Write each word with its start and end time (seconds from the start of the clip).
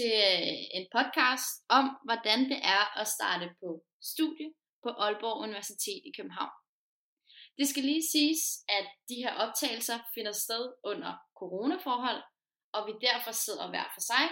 til 0.00 0.14
øh, 0.32 0.58
en 0.78 0.86
podcast 0.96 1.50
om, 1.78 1.84
hvordan 2.06 2.40
det 2.52 2.60
er 2.76 2.84
at 3.00 3.06
starte 3.16 3.46
på 3.60 3.68
studie 4.12 4.48
på 4.82 4.88
Aalborg 5.04 5.38
Universitet 5.46 6.00
i 6.08 6.12
København. 6.16 6.56
Det 7.58 7.66
skal 7.68 7.84
lige 7.90 8.06
siges, 8.14 8.42
at 8.78 8.86
de 9.08 9.16
her 9.22 9.32
optagelser 9.44 9.98
finder 10.14 10.34
sted 10.44 10.64
under 10.90 11.12
coronaforhold, 11.40 12.22
og 12.76 12.80
vi 12.88 12.92
derfor 13.08 13.32
sidder 13.44 13.66
hver 13.72 13.86
for 13.94 14.02
sig, 14.10 14.24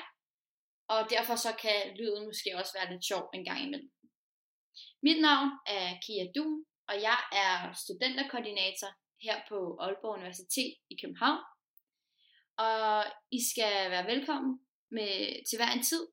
og 0.93 1.01
derfor 1.15 1.37
så 1.45 1.51
kan 1.65 1.79
lyden 1.98 2.25
måske 2.30 2.50
også 2.61 2.73
være 2.79 2.91
lidt 2.93 3.05
sjov 3.11 3.23
en 3.35 3.45
gang 3.48 3.61
imellem. 3.66 3.91
Mit 5.07 5.21
navn 5.29 5.48
er 5.77 5.87
Kia 6.05 6.25
Dun, 6.37 6.64
og 6.91 6.96
jeg 7.09 7.21
er 7.45 7.73
studenterkoordinator 7.82 8.91
her 9.27 9.37
på 9.50 9.59
Aalborg 9.85 10.16
Universitet 10.19 10.75
i 10.93 10.95
København. 11.03 11.43
Og 12.66 13.05
I 13.39 13.41
skal 13.51 13.91
være 13.91 14.07
velkommen 14.15 14.68
med, 14.91 15.12
til 15.48 15.59
hver 15.59 15.70
en 15.73 15.83
tid 15.83 16.06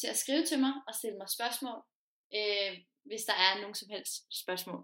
til 0.00 0.06
at 0.06 0.16
skrive 0.16 0.44
til 0.46 0.58
mig 0.60 0.74
og 0.88 0.94
stille 0.94 1.18
mig 1.18 1.28
spørgsmål, 1.28 1.80
øh, 2.38 2.72
hvis 3.08 3.24
der 3.30 3.36
er 3.46 3.60
nogen 3.60 3.74
som 3.74 3.88
helst 3.94 4.14
spørgsmål. 4.42 4.80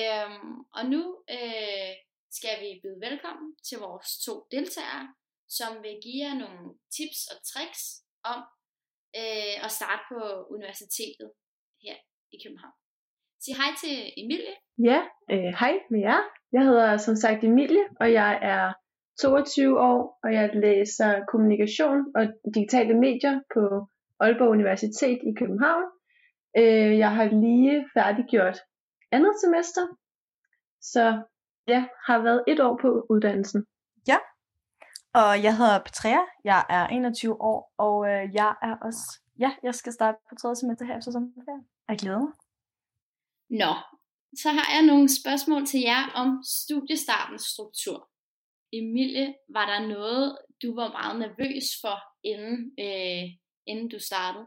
Øhm, 0.00 0.54
og 0.76 0.82
nu 0.92 1.02
øh, 1.36 1.92
skal 2.38 2.54
vi 2.62 2.80
byde 2.82 3.00
velkommen 3.08 3.48
til 3.68 3.78
vores 3.78 4.10
to 4.26 4.34
deltagere, 4.50 5.14
som 5.48 5.82
vil 5.82 5.96
give 6.04 6.20
jer 6.24 6.34
nogle 6.34 6.62
tips 6.96 7.20
og 7.32 7.38
tricks 7.50 7.82
om 8.32 8.40
øh, 9.20 9.56
at 9.64 9.70
starte 9.78 10.02
på 10.10 10.20
universitetet 10.54 11.30
her 11.84 11.96
i 12.34 12.36
København. 12.44 12.76
Sig 13.44 13.56
hej 13.60 13.70
til 13.82 13.96
Emilie. 14.16 14.56
Ja, 14.88 15.00
øh, 15.32 15.50
hej 15.60 15.74
med 15.90 16.00
jer. 16.00 16.22
Jeg 16.52 16.62
hedder 16.68 16.96
som 16.96 17.16
sagt 17.16 17.44
Emilie, 17.44 17.84
og 18.00 18.12
jeg 18.12 18.30
er 18.52 18.72
22 19.20 19.80
år, 19.80 20.18
og 20.22 20.32
jeg 20.32 20.50
læser 20.54 21.24
kommunikation 21.28 21.98
og 22.14 22.24
digitale 22.54 22.94
medier 22.94 23.40
på 23.54 23.88
Aalborg 24.20 24.48
Universitet 24.48 25.18
i 25.30 25.32
København. 25.38 25.84
Øh, 26.56 26.98
jeg 26.98 27.14
har 27.14 27.24
lige 27.24 27.88
færdiggjort 27.94 28.58
andet 29.12 29.34
semester, 29.44 29.84
så 30.80 31.22
jeg 31.66 31.88
har 32.06 32.18
været 32.22 32.44
et 32.48 32.60
år 32.60 32.78
på 32.82 33.06
uddannelsen. 33.10 33.64
Ja, 34.08 34.16
og 35.14 35.42
jeg 35.42 35.56
hedder 35.56 35.78
Petrea, 35.78 36.22
jeg 36.44 36.64
er 36.68 36.86
21 36.86 37.42
år, 37.42 37.72
og 37.78 37.96
øh, 38.10 38.34
jeg 38.34 38.54
er 38.62 38.76
også, 38.86 39.20
ja, 39.38 39.50
jeg 39.62 39.74
skal 39.74 39.92
starte 39.92 40.18
på 40.28 40.34
tredje 40.34 40.56
semester 40.56 40.84
her 40.86 40.98
efter 40.98 41.12
sommerferien. 41.12 41.66
Jeg 41.88 41.98
glæder 41.98 42.18
mig. 42.18 42.32
Nå, 43.50 43.72
så 44.42 44.48
har 44.48 44.68
jeg 44.76 44.82
nogle 44.86 45.08
spørgsmål 45.20 45.66
til 45.66 45.80
jer 45.80 46.02
om 46.14 46.28
studiestartens 46.44 47.42
struktur. 47.42 48.08
Emilie, 48.78 49.28
var 49.56 49.66
der 49.72 49.80
noget, 49.94 50.24
du 50.62 50.68
var 50.80 50.88
meget 50.98 51.16
nervøs 51.24 51.66
for, 51.82 51.96
inden, 52.30 52.56
øh, 52.86 53.24
inden 53.70 53.88
du 53.94 53.98
startede? 54.10 54.46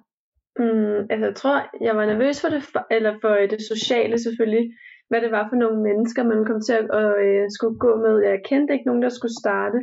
Mm, 0.64 1.00
altså, 1.12 1.26
jeg 1.30 1.36
tror, 1.42 1.58
jeg 1.88 1.94
var 1.98 2.06
nervøs 2.06 2.38
for 2.42 2.50
det, 2.54 2.62
eller 2.96 3.14
for 3.24 3.34
øh, 3.42 3.50
det 3.54 3.62
sociale 3.74 4.18
selvfølgelig, 4.26 4.66
hvad 5.10 5.20
det 5.22 5.32
var 5.38 5.44
for 5.50 5.58
nogle 5.64 5.80
mennesker, 5.88 6.22
man 6.24 6.46
kom 6.46 6.60
til 6.68 6.76
at 6.82 6.86
og, 7.00 7.10
øh, 7.26 7.46
skulle 7.56 7.78
gå 7.86 7.92
med. 8.06 8.16
Jeg 8.30 8.46
kendte 8.50 8.74
ikke 8.74 8.90
nogen, 8.90 9.04
der 9.06 9.12
skulle 9.18 9.40
starte. 9.44 9.80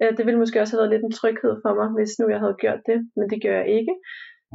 Øh, 0.00 0.12
det 0.16 0.22
ville 0.26 0.42
måske 0.42 0.60
også 0.60 0.72
have 0.72 0.82
været 0.82 0.92
lidt 0.94 1.04
en 1.06 1.18
tryghed 1.20 1.54
for 1.64 1.72
mig, 1.78 1.88
hvis 1.96 2.18
nu 2.18 2.24
jeg 2.34 2.40
havde 2.44 2.60
gjort 2.64 2.82
det, 2.90 2.98
men 3.16 3.26
det 3.30 3.38
gør 3.44 3.56
jeg 3.60 3.68
ikke. 3.78 3.94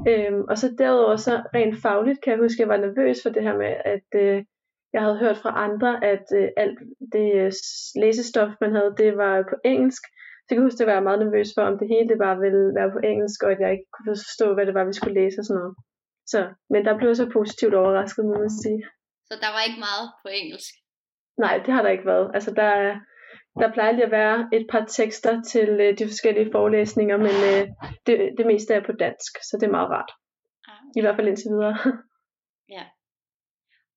Øhm, 0.09 0.41
og 0.51 0.55
så 0.61 0.67
derudover 0.77 1.15
så 1.15 1.33
rent 1.55 1.75
fagligt 1.85 2.21
kan 2.21 2.31
jeg 2.31 2.39
huske, 2.43 2.57
at 2.57 2.63
jeg 2.63 2.71
var 2.73 2.85
nervøs 2.85 3.17
for 3.23 3.29
det 3.35 3.43
her 3.47 3.57
med, 3.63 3.73
at 3.93 4.09
øh, 4.23 4.37
jeg 4.93 5.01
havde 5.01 5.21
hørt 5.23 5.37
fra 5.43 5.51
andre, 5.65 5.91
at 6.13 6.25
øh, 6.39 6.47
alt 6.63 6.79
det 7.15 7.29
øh, 7.41 7.51
læsestof, 8.03 8.51
man 8.61 8.71
havde, 8.75 8.95
det 8.97 9.17
var 9.17 9.33
på 9.51 9.55
engelsk. 9.65 10.03
Så 10.43 10.47
jeg 10.49 10.55
kan 10.55 10.67
huske, 10.67 10.83
at 10.83 10.87
jeg 10.87 10.95
var 10.95 11.09
meget 11.09 11.23
nervøs 11.23 11.49
for, 11.55 11.63
om 11.71 11.77
det 11.79 11.87
hele 11.93 12.09
det 12.09 12.23
bare 12.25 12.37
ville 12.45 12.65
være 12.77 12.91
på 12.95 12.99
engelsk, 13.11 13.39
og 13.43 13.51
at 13.51 13.59
jeg 13.63 13.71
ikke 13.71 13.89
kunne 13.93 14.09
forstå, 14.15 14.47
hvad 14.53 14.65
det 14.65 14.73
var, 14.77 14.85
vi 14.85 14.93
skulle 14.97 15.19
læse 15.21 15.39
og 15.41 15.45
sådan 15.45 15.59
noget. 15.61 15.75
Så, 16.31 16.39
men 16.71 16.85
der 16.85 16.97
blev 16.97 17.07
jeg 17.09 17.19
så 17.21 17.29
positivt 17.37 17.73
overrasket, 17.81 18.25
må 18.25 18.35
man 18.43 18.53
sige. 18.63 18.81
Så 19.29 19.33
der 19.43 19.49
var 19.55 19.61
ikke 19.67 19.81
meget 19.87 20.07
på 20.23 20.27
engelsk? 20.41 20.73
Nej, 21.37 21.55
det 21.65 21.73
har 21.73 21.81
der 21.81 21.95
ikke 21.95 22.09
været. 22.13 22.31
Altså, 22.33 22.51
der, 22.61 22.71
der 23.61 23.73
plejer 23.73 23.91
lige 23.91 24.09
at 24.09 24.17
være 24.21 24.49
et 24.57 24.65
par 24.71 24.85
tekster 24.85 25.33
til 25.51 25.69
øh, 25.83 25.97
de 25.97 26.07
forskellige 26.11 26.51
forelæsninger, 26.51 27.17
men 27.17 27.35
øh, 27.51 27.63
det, 28.07 28.15
det 28.37 28.45
meste 28.45 28.73
er 28.73 28.83
på 28.85 28.91
dansk, 28.91 29.31
så 29.47 29.57
det 29.59 29.67
er 29.67 29.77
meget 29.77 29.89
rart. 29.89 30.11
Ah, 30.67 30.79
okay. 30.83 30.97
I 30.97 31.01
hvert 31.01 31.15
fald 31.15 31.27
indtil 31.27 31.51
videre. 31.55 31.75
ja. 32.75 32.83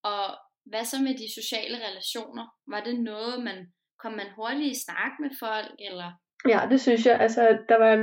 Og 0.03 0.23
hvad 0.69 0.85
så 0.91 0.97
med 1.05 1.13
de 1.21 1.27
sociale 1.39 1.77
relationer? 1.87 2.45
Var 2.73 2.81
det 2.87 2.95
noget, 3.11 3.43
man 3.47 3.57
kom 4.01 4.13
man 4.21 4.29
hurtigt 4.37 4.71
i 4.73 4.83
snak 4.85 5.13
med 5.23 5.31
folk, 5.43 5.75
eller? 5.89 6.09
Ja, 6.53 6.59
det 6.71 6.79
synes 6.81 7.05
jeg. 7.05 7.15
Altså, 7.25 7.41
der 7.69 7.77
var 7.81 7.89
jeg 7.93 7.99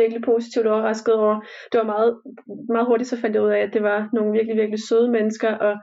virkelig 0.00 0.22
positivt 0.30 0.66
overrasket 0.66 1.14
over. 1.14 1.34
Det 1.70 1.76
var 1.80 1.88
meget, 1.94 2.10
meget 2.74 2.86
hurtigt, 2.86 3.10
så 3.10 3.20
fandt 3.20 3.34
jeg 3.36 3.42
ud 3.42 3.56
af, 3.56 3.60
at 3.66 3.72
det 3.74 3.82
var 3.82 3.98
nogle 4.12 4.32
virkelig, 4.32 4.56
virkelig 4.56 4.80
søde 4.88 5.10
mennesker, 5.10 5.50
og 5.66 5.74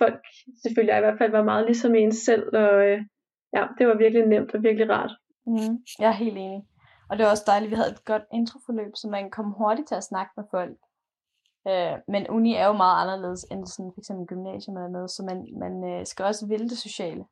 folk 0.00 0.18
selvfølgelig 0.62 0.92
jeg 0.92 1.00
i 1.00 1.06
hvert 1.06 1.20
fald 1.20 1.30
var 1.38 1.50
meget 1.52 1.66
ligesom 1.66 1.94
en 1.94 2.12
selv, 2.12 2.46
og 2.62 2.74
øh, 2.88 2.98
ja, 3.56 3.62
det 3.78 3.84
var 3.88 3.96
virkelig 4.04 4.26
nemt 4.26 4.54
og 4.54 4.62
virkelig 4.62 4.90
rart. 4.90 5.12
Mm, 5.46 5.74
jeg 6.02 6.08
er 6.08 6.22
helt 6.24 6.38
enig. 6.44 6.62
Og 7.08 7.16
det 7.16 7.24
var 7.24 7.30
også 7.30 7.46
dejligt, 7.46 7.68
at 7.68 7.72
vi 7.72 7.80
havde 7.80 7.92
et 7.96 8.04
godt 8.04 8.24
introforløb, 8.38 8.92
så 8.94 9.06
man 9.16 9.30
kom 9.30 9.48
hurtigt 9.60 9.88
til 9.88 9.94
at 9.94 10.08
snakke 10.10 10.32
med 10.36 10.44
folk. 10.50 10.78
Øh, 11.68 11.98
men 12.08 12.30
uni 12.30 12.54
er 12.54 12.66
jo 12.66 12.72
meget 12.72 13.02
anderledes 13.02 13.42
end 13.50 13.66
sådan 13.66 13.92
for 13.94 14.00
eksempel 14.00 14.26
gymnasium 14.26 14.76
eller 14.76 14.88
noget, 14.88 15.10
så 15.10 15.22
man, 15.30 15.38
man 15.64 15.74
øh, 15.90 16.06
skal 16.06 16.24
også 16.24 16.46
ville 16.46 16.68
det 16.68 16.78
sociale. 16.78 17.24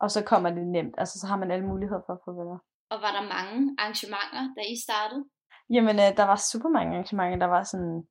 Og 0.00 0.10
så 0.10 0.24
kommer 0.24 0.50
det 0.50 0.66
nemt, 0.66 0.94
altså 0.98 1.20
så 1.20 1.26
har 1.26 1.36
man 1.36 1.50
alle 1.50 1.66
muligheder 1.66 2.02
for 2.06 2.12
at 2.12 2.22
få 2.24 2.32
venner. 2.32 2.58
Og 2.92 2.98
var 3.04 3.12
der 3.16 3.24
mange 3.36 3.76
arrangementer, 3.78 4.42
da 4.56 4.60
I 4.74 4.76
startede? 4.86 5.24
Jamen, 5.70 5.96
øh, 6.04 6.16
der 6.18 6.24
var 6.32 6.36
super 6.52 6.68
mange 6.68 6.92
arrangementer. 6.92 7.38
Der 7.38 7.52
var 7.56 7.62
sådan 7.62 8.06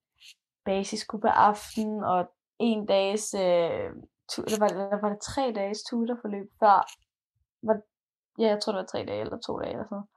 basisgruppe 0.65 1.29
aften, 1.29 2.03
og 2.03 2.19
en 2.59 2.85
dages, 2.85 3.33
øh, 3.33 3.89
tu- 4.31 4.45
eller 4.47 4.59
var, 4.59 4.67
eller 4.67 5.01
var 5.01 5.09
det 5.09 5.21
tre 5.21 5.53
dages 5.55 5.83
tutorforløb 5.89 6.47
før, 6.59 6.77
var, 7.67 7.77
ja, 8.41 8.47
jeg 8.47 8.59
tror 8.59 8.71
det 8.73 8.79
var 8.79 8.91
tre 8.93 9.05
dage 9.05 9.21
eller 9.21 9.37
to 9.47 9.59
dage 9.59 9.71
eller 9.71 9.85
sådan 9.85 10.07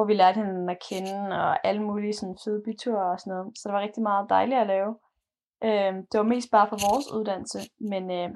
hvor 0.00 0.08
vi 0.10 0.20
lærte 0.20 0.40
hinanden 0.40 0.70
at 0.74 0.82
kende, 0.90 1.14
og 1.42 1.52
alle 1.68 1.82
mulige 1.88 2.18
sådan 2.18 2.40
fede 2.44 2.60
byture 2.66 3.06
og 3.12 3.16
sådan 3.20 3.32
noget. 3.34 3.46
Så 3.58 3.62
det 3.64 3.74
var 3.74 3.86
rigtig 3.86 4.02
meget 4.10 4.30
dejligt 4.36 4.60
at 4.60 4.70
lave. 4.74 4.90
Øh, 5.66 5.92
det 6.08 6.16
var 6.20 6.32
mest 6.34 6.50
bare 6.56 6.68
for 6.70 6.78
vores 6.88 7.06
uddannelse, 7.16 7.58
men, 7.92 8.04
øh, 8.18 8.28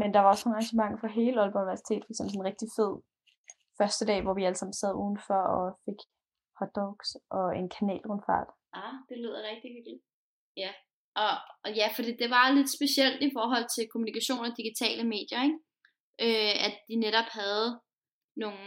men 0.00 0.08
der 0.14 0.20
var 0.20 0.30
også 0.32 0.44
nogle 0.44 0.56
arrangementer 0.56 0.98
for 1.02 1.10
hele 1.18 1.36
Aalborg 1.40 1.64
Universitet, 1.66 2.02
for 2.02 2.10
eksempel 2.12 2.32
sådan 2.32 2.44
en 2.44 2.50
rigtig 2.50 2.68
fed 2.78 2.92
første 3.80 4.04
dag, 4.10 4.18
hvor 4.22 4.34
vi 4.38 4.46
alle 4.46 4.58
sammen 4.60 4.76
sad 4.82 4.92
udenfor 5.02 5.40
og 5.56 5.64
fik 5.86 6.00
hotdogs 6.58 7.08
og 7.38 7.46
en 7.60 7.68
kanalrundfart. 7.76 8.48
Ah, 8.80 8.94
det 9.08 9.16
lyder 9.22 9.48
rigtig 9.50 9.70
hyggeligt. 9.76 10.02
Ja, 10.62 10.70
og, 11.24 11.34
og 11.64 11.70
ja, 11.80 11.86
for 11.94 12.02
det, 12.06 12.14
det 12.22 12.30
var 12.36 12.56
lidt 12.58 12.70
specielt 12.78 13.18
i 13.26 13.30
forhold 13.36 13.66
til 13.74 13.90
kommunikation 13.92 14.46
og 14.46 14.56
digitale 14.60 15.04
medier, 15.14 15.40
ikke? 15.48 15.58
Øh, 16.24 16.54
at 16.66 16.74
de 16.88 16.94
netop 17.06 17.28
havde 17.40 17.66
nogle 18.44 18.62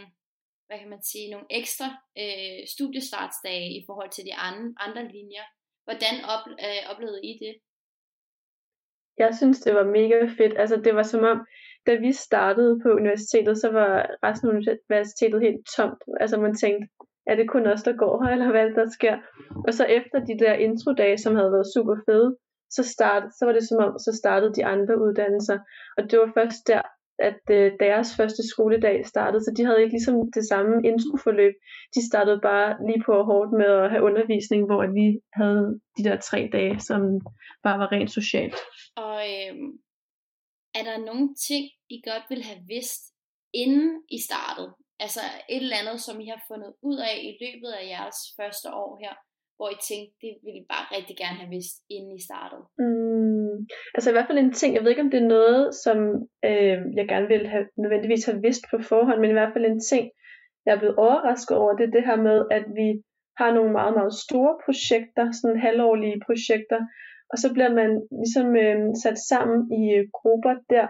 hvad 0.66 0.78
kan 0.78 0.90
man 0.94 1.02
sige, 1.02 1.30
nogle 1.30 1.46
ekstra 1.50 1.88
øh, 2.22 2.60
studiestartsdage 2.74 3.68
i 3.78 3.80
forhold 3.86 4.10
til 4.10 4.24
de 4.24 4.34
andre, 4.34 4.74
andre 4.86 5.02
linjer. 5.16 5.46
Hvordan 5.86 6.14
op, 6.34 6.44
øh, 6.66 6.82
oplevede 6.90 7.22
I 7.30 7.32
det? 7.44 7.54
Jeg 9.18 9.30
synes, 9.36 9.60
det 9.60 9.74
var 9.74 9.84
mega 9.98 10.18
fedt. 10.38 10.58
Altså, 10.58 10.76
det 10.76 10.94
var 10.94 11.02
som 11.02 11.22
om, 11.32 11.38
da 11.86 11.94
vi 11.94 12.12
startede 12.12 12.80
på 12.82 12.88
universitetet, 12.88 13.58
så 13.58 13.68
var 13.70 13.90
resten 14.26 14.48
af 14.48 14.52
universitetet 14.52 15.40
helt 15.46 15.62
tomt. 15.76 16.02
Altså, 16.20 16.36
man 16.40 16.54
tænkte, 16.54 16.88
er 17.26 17.34
det 17.36 17.50
kun 17.50 17.66
os, 17.66 17.82
der 17.82 17.96
går 17.96 18.14
her, 18.22 18.32
eller 18.34 18.50
hvad 18.50 18.70
der 18.70 18.88
sker? 18.98 19.16
Og 19.66 19.74
så 19.74 19.84
efter 19.84 20.18
de 20.28 20.38
der 20.44 20.52
introdage, 20.52 21.18
som 21.18 21.36
havde 21.36 21.52
været 21.52 21.72
super 21.74 21.96
fede, 22.06 22.36
så, 22.70 22.82
start, 22.94 23.22
så 23.38 23.44
var 23.44 23.52
det 23.52 23.68
som 23.68 23.78
om, 23.84 23.98
så 23.98 24.12
startede 24.22 24.54
de 24.54 24.64
andre 24.64 24.94
uddannelser. 25.04 25.58
Og 25.96 26.10
det 26.10 26.18
var 26.18 26.30
først 26.34 26.66
der, 26.66 26.82
at 27.18 27.40
øh, 27.50 27.72
deres 27.80 28.08
første 28.16 28.42
skoledag 28.48 29.06
startede, 29.06 29.44
så 29.44 29.50
de 29.56 29.64
havde 29.64 29.82
ikke 29.82 29.94
ligesom 29.96 30.16
det 30.32 30.44
samme 30.48 30.74
introforløb. 30.90 31.54
De 31.94 32.08
startede 32.08 32.40
bare 32.42 32.68
lige 32.88 33.02
på 33.06 33.12
hårdt 33.30 33.52
med 33.60 33.70
at 33.82 33.90
have 33.90 34.06
undervisning, 34.08 34.66
hvor 34.66 34.82
vi 34.98 35.06
havde 35.40 35.80
de 35.96 36.04
der 36.08 36.16
tre 36.28 36.40
dage, 36.52 36.80
som 36.80 37.00
bare 37.62 37.78
var 37.78 37.92
rent 37.92 38.10
socialt. 38.10 38.58
Og 38.96 39.18
øh, 39.34 39.54
er 40.78 40.84
der 40.88 41.06
nogle 41.08 41.26
ting, 41.48 41.64
I 41.94 41.96
godt 42.08 42.24
ville 42.30 42.44
have 42.44 42.62
vidst, 42.74 43.02
inden 43.62 43.90
I 44.16 44.18
startede? 44.28 44.70
Altså 45.04 45.20
et 45.54 45.62
eller 45.62 45.80
andet, 45.82 46.00
som 46.00 46.20
I 46.20 46.26
har 46.34 46.42
fundet 46.50 46.72
ud 46.82 46.98
af 47.10 47.16
i 47.28 47.32
løbet 47.42 47.70
af 47.78 47.88
jeres 47.94 48.18
første 48.38 48.68
år 48.82 48.90
her, 49.02 49.14
hvor 49.56 49.68
I 49.74 49.78
tænkte, 49.88 50.14
det 50.22 50.32
ville 50.44 50.60
I 50.62 50.70
bare 50.72 50.86
rigtig 50.96 51.16
gerne 51.22 51.38
have 51.40 51.52
vidst, 51.56 51.76
inden 51.94 52.12
I 52.18 52.22
startede? 52.28 52.64
Mm, 52.82 53.54
altså 53.94 54.08
i 54.08 54.14
hvert 54.14 54.28
fald 54.28 54.38
en 54.38 54.58
ting, 54.60 54.70
jeg 54.74 54.82
ved 54.82 54.90
ikke 54.90 55.06
om 55.06 55.12
det 55.14 55.20
er 55.20 55.34
noget, 55.38 55.62
som 55.84 55.98
øh, 56.48 56.78
jeg 56.98 57.06
gerne 57.12 57.28
ville 57.32 57.48
have 57.54 57.66
nødvendigvis 57.82 58.26
have 58.28 58.42
vidst 58.46 58.64
på 58.70 58.76
forhånd, 58.90 59.20
men 59.20 59.30
i 59.30 59.38
hvert 59.38 59.54
fald 59.54 59.66
en 59.66 59.84
ting, 59.92 60.04
jeg 60.66 60.72
er 60.74 60.80
blevet 60.82 61.00
overrasket 61.06 61.56
over, 61.62 61.76
det 61.76 61.84
er 61.86 61.96
det 61.96 62.08
her 62.08 62.18
med, 62.28 62.38
at 62.58 62.64
vi 62.78 62.88
har 63.40 63.50
nogle 63.54 63.72
meget, 63.78 63.94
meget 63.98 64.14
store 64.26 64.52
projekter, 64.64 65.24
sådan 65.38 65.64
halvårlige 65.66 66.22
projekter, 66.26 66.80
og 67.32 67.36
så 67.42 67.48
bliver 67.54 67.72
man 67.80 67.90
ligesom 68.20 68.48
øh, 68.64 68.78
sat 69.02 69.18
sammen 69.30 69.58
i 69.80 69.82
øh, 69.96 70.04
grupper 70.18 70.54
der, 70.74 70.86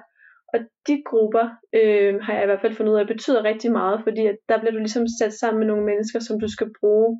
og 0.53 0.59
de 0.89 0.97
grupper 1.11 1.47
øh, 1.79 2.13
har 2.25 2.33
jeg 2.35 2.45
i 2.45 2.51
hvert 2.51 2.65
fald 2.65 2.77
fundet 2.77 2.93
ud 2.93 2.99
af, 2.99 3.07
betyder 3.15 3.49
rigtig 3.51 3.71
meget, 3.81 3.99
fordi 4.07 4.23
at 4.33 4.39
der 4.49 4.59
bliver 4.59 4.75
du 4.75 4.79
ligesom 4.79 5.07
sat 5.21 5.35
sammen 5.41 5.59
med 5.61 5.69
nogle 5.71 5.85
mennesker, 5.91 6.21
som 6.21 6.41
du 6.41 6.49
skal 6.49 6.71
bruge 6.81 7.11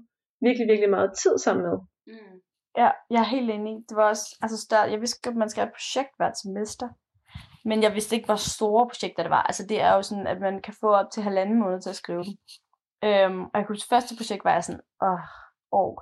virkelig, 0.41 0.67
virkelig 0.69 0.91
meget 0.91 1.11
tid 1.23 1.39
sammen 1.39 1.65
med. 1.69 1.79
Mm. 2.07 2.37
Ja, 2.77 2.91
jeg 3.11 3.21
er 3.21 3.35
helt 3.37 3.51
enig. 3.51 3.75
Det 3.89 3.97
var 3.97 4.09
også, 4.09 4.39
altså 4.43 4.59
større, 4.61 4.91
jeg 4.91 5.01
vidste 5.01 5.21
godt, 5.23 5.33
at 5.33 5.39
man 5.39 5.51
skal 5.51 5.61
have 5.61 5.69
et 5.69 5.75
projekt 5.79 6.13
hvert 6.17 6.39
semester. 6.39 6.89
Men 7.65 7.83
jeg 7.83 7.95
vidste 7.95 8.17
ikke, 8.17 8.27
hvor 8.27 8.37
store 8.37 8.87
projekter 8.87 9.23
det 9.23 9.31
var. 9.31 9.43
Altså 9.43 9.67
det 9.67 9.81
er 9.81 9.93
jo 9.95 10.03
sådan, 10.03 10.27
at 10.27 10.41
man 10.41 10.63
kan 10.63 10.75
få 10.81 10.89
op 10.89 11.11
til 11.11 11.23
halvanden 11.23 11.59
måned 11.59 11.81
til 11.81 11.91
at 11.91 11.97
skrive 11.97 12.25
dem. 12.25 12.35
Øhm, 13.05 13.43
og 13.43 13.55
jeg 13.55 13.67
kunne 13.67 13.79
første 13.91 14.17
projekt 14.17 14.45
var 14.45 14.53
jeg 14.53 14.65
sådan, 14.65 14.81
åh, 15.03 15.25
åh. 15.73 15.97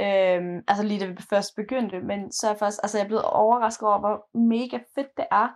Øhm, 0.00 0.56
altså 0.68 0.84
lige 0.84 1.00
da 1.00 1.06
vi 1.06 1.22
først 1.30 1.56
begyndte, 1.56 2.00
men 2.00 2.32
så 2.32 2.46
er 2.46 2.50
jeg 2.50 2.58
først, 2.58 2.80
altså 2.82 2.98
jeg 2.98 3.04
er 3.04 3.08
blevet 3.08 3.24
overrasket 3.24 3.88
over, 3.88 3.98
hvor 3.98 4.38
mega 4.38 4.78
fedt 4.94 5.16
det 5.16 5.26
er. 5.30 5.48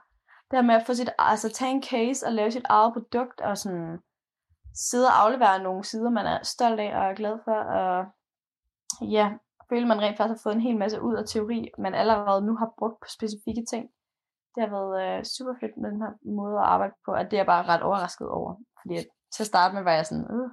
Det 0.50 0.58
her 0.58 0.62
med 0.62 0.74
at 0.74 0.86
få 0.86 0.94
sit, 0.94 1.10
altså 1.18 1.48
tage 1.52 1.70
en 1.70 1.82
case 1.82 2.26
og 2.26 2.32
lave 2.32 2.50
sit 2.50 2.66
eget 2.68 2.92
produkt, 2.92 3.40
og 3.40 3.58
sådan 3.58 3.98
sidde 4.86 5.06
og 5.10 5.16
aflevere 5.22 5.62
nogle 5.62 5.84
sider, 5.84 6.10
man 6.10 6.26
er 6.26 6.38
stolt 6.42 6.80
af 6.80 6.90
og 6.98 7.04
er 7.10 7.14
glad 7.20 7.36
for, 7.44 7.58
og 7.80 8.06
ja, 9.16 9.26
føle, 9.68 9.86
man 9.86 10.00
rent 10.00 10.16
faktisk 10.16 10.38
har 10.38 10.44
fået 10.46 10.56
en 10.58 10.66
hel 10.68 10.78
masse 10.82 11.02
ud 11.02 11.14
af 11.20 11.24
teori, 11.26 11.58
man 11.78 11.94
allerede 11.94 12.46
nu 12.46 12.52
har 12.56 12.70
brugt 12.78 12.98
på 13.02 13.08
specifikke 13.16 13.64
ting. 13.72 13.84
Det 14.54 14.60
har 14.64 14.72
været 14.78 14.94
øh, 15.02 15.24
super 15.34 15.54
fedt 15.60 15.76
med 15.76 15.90
den 15.92 16.00
her 16.04 16.12
måde 16.38 16.56
at 16.62 16.68
arbejde 16.74 16.94
på, 17.06 17.10
at 17.20 17.26
det 17.26 17.34
er 17.36 17.42
jeg 17.42 17.52
bare 17.54 17.68
ret 17.72 17.82
overrasket 17.88 18.28
over. 18.38 18.50
Fordi 18.80 18.94
at, 19.00 19.06
til 19.34 19.42
at 19.42 19.50
starte 19.52 19.74
med 19.74 19.82
var 19.82 19.96
jeg 19.98 20.06
sådan, 20.06 20.28
øh. 20.36 20.48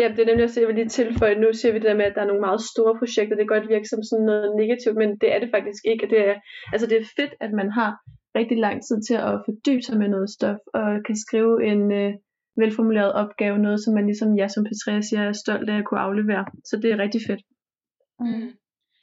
Ja, 0.00 0.06
det 0.14 0.20
er 0.20 0.28
nemlig 0.28 0.44
også, 0.44 0.60
jeg 0.60 0.68
vil 0.68 0.78
lige 0.80 0.96
tilføje, 0.98 1.40
nu 1.42 1.48
ser 1.52 1.72
vi 1.72 1.78
det 1.78 1.90
der 1.90 2.00
med, 2.00 2.08
at 2.08 2.14
der 2.14 2.22
er 2.22 2.30
nogle 2.30 2.46
meget 2.48 2.60
store 2.72 2.98
projekter, 3.00 3.36
det 3.36 3.44
kan 3.44 3.54
godt 3.56 3.72
virke 3.74 3.88
som 3.92 4.02
sådan 4.02 4.26
noget 4.30 4.56
negativt, 4.60 4.96
men 5.02 5.10
det 5.20 5.28
er 5.34 5.38
det 5.40 5.50
faktisk 5.56 5.82
ikke. 5.92 6.06
Det 6.12 6.20
er, 6.30 6.34
altså 6.72 6.86
det 6.90 6.96
er 6.98 7.12
fedt, 7.18 7.34
at 7.44 7.52
man 7.60 7.68
har 7.78 7.90
rigtig 8.38 8.58
lang 8.66 8.76
tid 8.86 8.98
til 9.08 9.16
at 9.28 9.42
fordybe 9.46 9.82
sig 9.82 9.96
med 10.02 10.08
noget 10.14 10.30
stof, 10.36 10.60
og 10.78 10.86
kan 11.06 11.16
skrive 11.24 11.54
en 11.70 11.82
øh, 12.00 12.12
velformuleret 12.56 13.12
opgave, 13.12 13.58
noget 13.58 13.84
som 13.84 13.94
man 13.94 14.06
ligesom 14.06 14.38
jeg 14.38 14.50
som 14.50 14.64
Petrea 14.64 15.00
siger, 15.00 15.22
er 15.22 15.32
stolt 15.32 15.70
af 15.70 15.78
at 15.78 15.86
kunne 15.86 16.00
aflevere. 16.00 16.44
Så 16.64 16.76
det 16.82 16.90
er 16.90 16.98
rigtig 17.04 17.20
fedt. 17.28 17.42
Mm. 18.20 18.48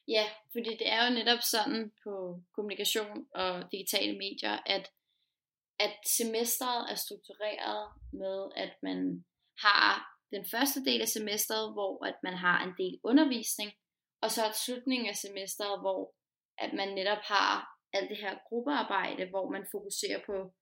Ja, 0.08 0.26
fordi 0.52 0.72
det 0.80 0.88
er 0.96 1.00
jo 1.06 1.10
netop 1.20 1.42
sådan 1.54 1.92
på 2.04 2.14
kommunikation 2.56 3.18
og 3.36 3.72
digitale 3.72 4.18
medier, 4.18 4.56
at, 4.66 4.86
at 5.80 5.96
semesteret 6.18 6.92
er 6.92 6.96
struktureret 6.96 7.84
med, 8.14 8.38
at 8.56 8.74
man 8.84 9.26
har 9.66 9.90
den 10.32 10.46
første 10.54 10.80
del 10.86 11.02
af 11.02 11.08
semesteret, 11.08 11.74
hvor 11.74 12.06
at 12.06 12.18
man 12.24 12.34
har 12.34 12.58
en 12.66 12.74
del 12.78 13.00
undervisning, 13.04 13.72
og 14.22 14.32
så 14.32 14.42
et 14.48 14.56
slutningen 14.66 15.08
af 15.10 15.16
semesteret, 15.16 15.80
hvor 15.80 16.14
at 16.58 16.74
man 16.74 16.90
netop 17.00 17.24
har 17.34 17.74
alt 17.94 18.10
det 18.10 18.18
her 18.18 18.36
gruppearbejde, 18.48 19.30
hvor 19.30 19.50
man 19.50 19.66
fokuserer 19.72 20.20
på 20.26 20.54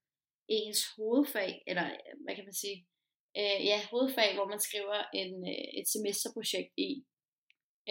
ens 0.58 0.82
hovedfag, 0.96 1.52
eller 1.70 1.86
øh, 1.86 2.14
hvad 2.24 2.36
kan 2.36 2.48
man 2.50 2.60
sige, 2.64 2.78
øh, 3.40 3.60
ja, 3.70 3.78
hovedfag, 3.92 4.30
hvor 4.36 4.48
man 4.54 4.62
skriver 4.68 5.00
en, 5.22 5.32
øh, 5.54 5.68
et 5.80 5.88
semesterprojekt 5.94 6.74
i. 6.90 6.92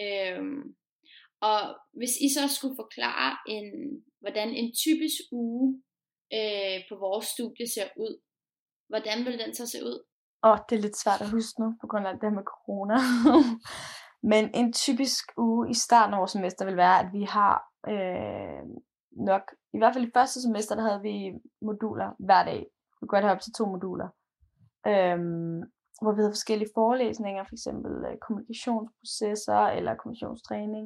Øh, 0.05 0.43
og 1.49 1.61
hvis 1.99 2.13
I 2.25 2.27
så 2.37 2.43
skulle 2.55 2.75
forklare, 2.83 3.31
en, 3.55 3.67
hvordan 4.23 4.49
en 4.61 4.69
typisk 4.83 5.21
uge 5.31 5.83
øh, 6.37 6.77
på 6.89 6.95
vores 7.05 7.25
studie 7.35 7.67
ser 7.75 7.87
ud, 8.05 8.13
hvordan 8.91 9.17
vil 9.25 9.39
den 9.43 9.53
så 9.55 9.65
se 9.73 9.79
ud? 9.89 9.97
Åh, 10.43 10.51
oh, 10.51 10.57
det 10.69 10.75
er 10.75 10.81
lidt 10.81 11.01
svært 11.03 11.21
at 11.21 11.33
huske 11.35 11.55
nu, 11.61 11.67
på 11.81 11.87
grund 11.89 12.07
af 12.07 12.13
det 12.13 12.27
her 12.29 12.39
med 12.39 12.51
corona. 12.53 12.97
Men 14.31 14.43
en 14.59 14.73
typisk 14.73 15.23
uge 15.37 15.71
i 15.73 15.73
starten 15.85 16.13
af 16.13 16.19
vores 16.19 16.31
semester 16.31 16.65
vil 16.65 16.77
være, 16.85 16.99
at 17.03 17.09
vi 17.17 17.23
har 17.23 17.55
øh, 17.93 18.63
nok, 19.25 19.41
i 19.73 19.77
hvert 19.77 19.93
fald 19.93 20.07
i 20.07 20.11
første 20.13 20.41
semester, 20.41 20.75
der 20.75 20.83
havde 20.83 21.01
vi 21.01 21.15
moduler 21.61 22.09
hver 22.19 22.43
dag. 22.43 22.59
Vi 22.59 22.93
kunne 22.99 23.13
godt 23.13 23.23
have 23.23 23.35
op 23.35 23.41
til 23.41 23.53
to 23.53 23.65
moduler. 23.65 24.09
Øhm, 24.87 25.61
hvor 26.01 26.11
vi 26.13 26.19
havde 26.21 26.37
forskellige 26.37 26.73
forelæsninger, 26.75 27.43
for 27.43 27.55
eksempel 27.55 27.93
øh, 28.07 28.17
kommunikationsprocesser 28.25 29.61
eller 29.77 29.95
kommunikationstræning, 29.95 30.85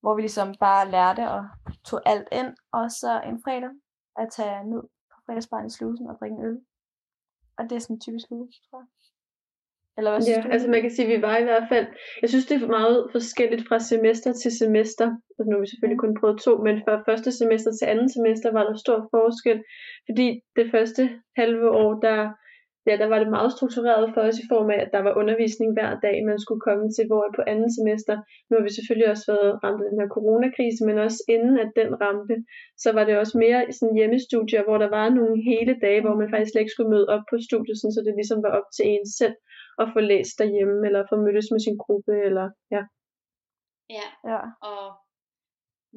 hvor 0.00 0.14
vi 0.14 0.20
ligesom 0.22 0.54
bare 0.60 0.90
lærte 0.90 1.30
og 1.30 1.42
tog 1.84 2.00
alt 2.06 2.28
ind, 2.32 2.50
og 2.72 2.90
så 2.90 3.10
en 3.20 3.42
fredag 3.44 3.72
at 4.16 4.28
tage 4.36 4.64
ned 4.72 4.82
på 5.10 5.16
fredagsbarn 5.26 5.66
i 5.66 5.70
slusen 5.70 6.06
og 6.10 6.16
drikke 6.20 6.36
en 6.36 6.44
øl. 6.44 6.58
Og 7.58 7.64
det 7.64 7.76
er 7.76 7.84
sådan 7.84 8.00
typisk 8.00 8.26
uge, 8.30 8.48
tror 8.70 8.78
jeg. 8.80 8.88
Eller 9.98 10.10
hvad 10.10 10.20
synes 10.22 10.36
Ja, 10.36 10.42
du? 10.42 10.48
altså 10.54 10.68
man 10.74 10.82
kan 10.82 10.90
sige, 10.94 11.06
at 11.06 11.12
vi 11.16 11.22
var 11.28 11.36
i 11.38 11.46
hvert 11.48 11.66
fald, 11.72 11.86
jeg 12.22 12.28
synes 12.30 12.46
det 12.46 12.56
er 12.62 12.74
meget 12.78 12.98
forskelligt 13.14 13.64
fra 13.68 13.78
semester 13.92 14.30
til 14.42 14.52
semester, 14.62 15.06
altså 15.36 15.46
nu 15.46 15.52
har 15.56 15.64
vi 15.64 15.70
selvfølgelig 15.72 16.02
kun 16.04 16.18
prøvet 16.20 16.38
to, 16.46 16.52
men 16.66 16.76
fra 16.84 16.94
første 17.08 17.30
semester 17.40 17.70
til 17.72 17.86
anden 17.92 18.10
semester 18.16 18.48
var 18.56 18.64
der 18.68 18.76
stor 18.84 18.98
forskel, 19.14 19.58
fordi 20.08 20.26
det 20.58 20.66
første 20.74 21.02
halve 21.40 21.66
år, 21.82 21.90
der, 22.06 22.18
ja, 22.88 22.94
der 23.02 23.08
var 23.12 23.18
det 23.22 23.30
meget 23.36 23.50
struktureret 23.56 24.06
for 24.14 24.20
os 24.28 24.38
i 24.42 24.46
form 24.52 24.68
af, 24.74 24.78
at 24.84 24.90
der 24.94 25.02
var 25.06 25.18
undervisning 25.20 25.70
hver 25.76 25.90
dag, 26.06 26.16
man 26.30 26.38
skulle 26.44 26.64
komme 26.68 26.86
til, 26.96 27.04
hvor 27.10 27.24
på 27.36 27.42
anden 27.52 27.70
semester, 27.78 28.14
nu 28.46 28.52
har 28.56 28.64
vi 28.66 28.72
selvfølgelig 28.76 29.08
også 29.14 29.26
været 29.32 29.50
ramt 29.64 29.82
af 29.84 29.88
den 29.90 30.00
her 30.00 30.10
coronakrise, 30.16 30.80
men 30.88 30.96
også 31.06 31.20
inden 31.34 31.54
at 31.64 31.70
den 31.80 31.90
ramte, 32.02 32.36
så 32.82 32.88
var 32.96 33.04
det 33.06 33.14
også 33.22 33.34
mere 33.44 33.60
sådan 33.78 33.98
hjemmestudier, 33.98 34.62
hvor 34.66 34.78
der 34.84 34.90
var 34.98 35.06
nogle 35.18 35.36
hele 35.50 35.72
dage, 35.84 36.00
hvor 36.04 36.14
man 36.20 36.30
faktisk 36.30 36.50
slet 36.50 36.62
ikke 36.62 36.76
skulle 36.76 36.94
møde 36.94 37.08
op 37.14 37.24
på 37.30 37.36
studiet, 37.48 37.76
sådan, 37.78 37.96
så 37.96 38.02
det 38.06 38.14
ligesom 38.20 38.40
var 38.46 38.52
op 38.58 38.68
til 38.76 38.84
en 38.94 39.06
selv 39.20 39.36
at 39.82 39.88
få 39.94 40.00
læst 40.12 40.34
derhjemme, 40.40 40.78
eller 40.86 41.08
få 41.10 41.16
mødtes 41.26 41.48
med 41.52 41.60
sin 41.66 41.78
gruppe, 41.84 42.14
eller 42.28 42.46
ja. 42.76 42.82
Ja, 43.96 44.06
Ja. 44.32 44.40
og 44.70 44.84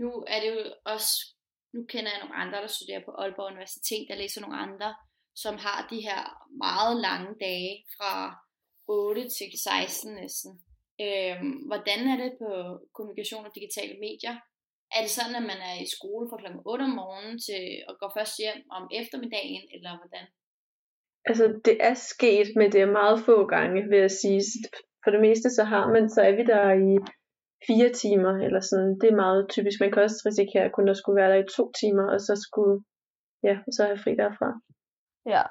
nu 0.02 0.10
er 0.34 0.40
det 0.44 0.50
jo 0.56 0.60
også, 0.94 1.12
nu 1.74 1.80
kender 1.92 2.12
jeg 2.12 2.22
nogle 2.22 2.40
andre, 2.44 2.58
der 2.64 2.68
studerer 2.68 3.04
på 3.06 3.12
Aalborg 3.22 3.52
Universitet, 3.54 4.04
der 4.10 4.16
læser 4.22 4.42
nogle 4.42 4.58
andre, 4.68 4.90
som 5.44 5.56
har 5.66 5.80
de 5.92 6.00
her 6.10 6.22
meget 6.66 6.94
lange 7.08 7.32
dage 7.46 7.74
fra 7.98 8.14
8 8.88 9.22
til 9.38 9.50
16 9.64 10.16
næsten. 10.22 10.52
Øhm, 11.06 11.54
hvordan 11.70 12.00
er 12.14 12.18
det 12.24 12.32
på 12.42 12.50
kommunikation 12.96 13.46
og 13.46 13.56
digitale 13.56 13.96
medier? 14.06 14.36
Er 14.96 15.02
det 15.04 15.12
sådan, 15.18 15.36
at 15.42 15.48
man 15.52 15.62
er 15.70 15.76
i 15.86 15.94
skole 15.96 16.26
fra 16.30 16.38
kl. 16.42 16.48
8 16.66 16.84
om 16.90 16.94
morgenen 17.02 17.38
til 17.48 17.64
at 17.90 17.96
gå 18.02 18.08
først 18.18 18.36
hjem 18.42 18.62
om 18.78 18.84
eftermiddagen, 19.00 19.64
eller 19.76 19.92
hvordan? 20.00 20.26
Altså, 21.30 21.46
det 21.66 21.78
er 21.90 21.94
sket, 21.94 22.48
men 22.56 22.72
det 22.72 22.82
er 22.82 22.98
meget 23.02 23.20
få 23.28 23.46
gange, 23.46 23.90
vil 23.90 24.00
jeg 24.00 24.12
sige. 24.12 24.42
For 25.04 25.12
det 25.12 25.22
meste, 25.28 25.50
så 25.58 25.64
har 25.64 25.86
man, 25.94 26.10
så 26.10 26.22
er 26.22 26.34
vi 26.40 26.44
der 26.54 26.66
i 26.88 26.92
fire 27.68 27.90
timer, 28.04 28.34
eller 28.46 28.62
sådan. 28.70 29.00
Det 29.02 29.08
er 29.10 29.22
meget 29.26 29.50
typisk. 29.50 29.78
Man 29.80 29.92
kan 29.92 30.04
også 30.04 30.22
risikere 30.26 30.70
kun 30.70 30.90
at 30.90 30.98
skulle 30.98 31.22
være 31.22 31.32
der 31.32 31.44
i 31.44 31.52
to 31.58 31.72
timer, 31.82 32.06
og 32.14 32.20
så 32.28 32.34
skulle, 32.46 32.76
ja, 33.48 33.56
så 33.76 33.82
have 33.86 34.04
fri 34.04 34.12
derfra. 34.24 34.50
Ja, 35.34 35.44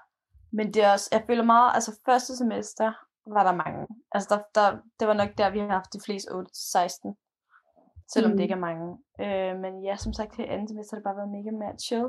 men 0.57 0.67
det 0.75 0.81
er 0.85 0.93
også, 0.93 1.09
jeg 1.13 1.23
føler 1.27 1.45
meget, 1.45 1.71
altså 1.75 1.93
første 2.09 2.37
semester 2.37 2.89
var 3.37 3.45
der 3.49 3.55
mange. 3.65 3.87
Altså 4.15 4.29
der, 4.33 4.41
der, 4.57 4.79
det 4.99 5.09
var 5.09 5.15
nok 5.15 5.31
der, 5.39 5.51
vi 5.51 5.59
har 5.59 5.69
haft 5.79 5.93
de 5.97 6.01
fleste 6.07 6.29
8-16. 6.31 7.15
Selvom 8.13 8.31
mm. 8.31 8.37
det 8.37 8.45
ikke 8.45 8.59
er 8.61 8.67
mange. 8.69 8.89
Øh, 9.25 9.55
men 9.63 9.73
ja, 9.89 9.97
som 9.97 10.13
sagt, 10.13 10.37
her 10.37 10.53
anden 10.53 10.69
semester 10.69 10.95
har 10.95 11.01
det 11.01 11.09
bare 11.09 11.21
været 11.21 11.37
mega 11.37 11.51
mere 11.63 11.77
chill. 11.87 12.09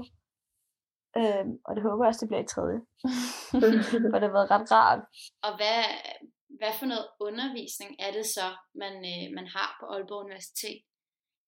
Øh, 1.18 1.46
og 1.68 1.72
det 1.76 1.84
håber 1.88 2.04
jeg 2.04 2.10
også, 2.12 2.24
det 2.24 2.32
bliver 2.32 2.46
i 2.46 2.54
tredje. 2.54 2.80
For 4.12 4.20
det 4.20 4.28
har 4.30 4.38
været 4.38 4.54
ret 4.56 4.72
rart. 4.78 5.02
Og 5.46 5.52
hvad, 5.60 5.82
hvad 6.60 6.74
for 6.80 6.88
noget 6.94 7.08
undervisning 7.28 7.92
er 8.06 8.12
det 8.18 8.26
så, 8.38 8.48
man, 8.82 8.94
øh, 9.12 9.26
man 9.38 9.48
har 9.56 9.70
på 9.80 9.84
Aalborg 9.94 10.26
Universitet? 10.26 10.82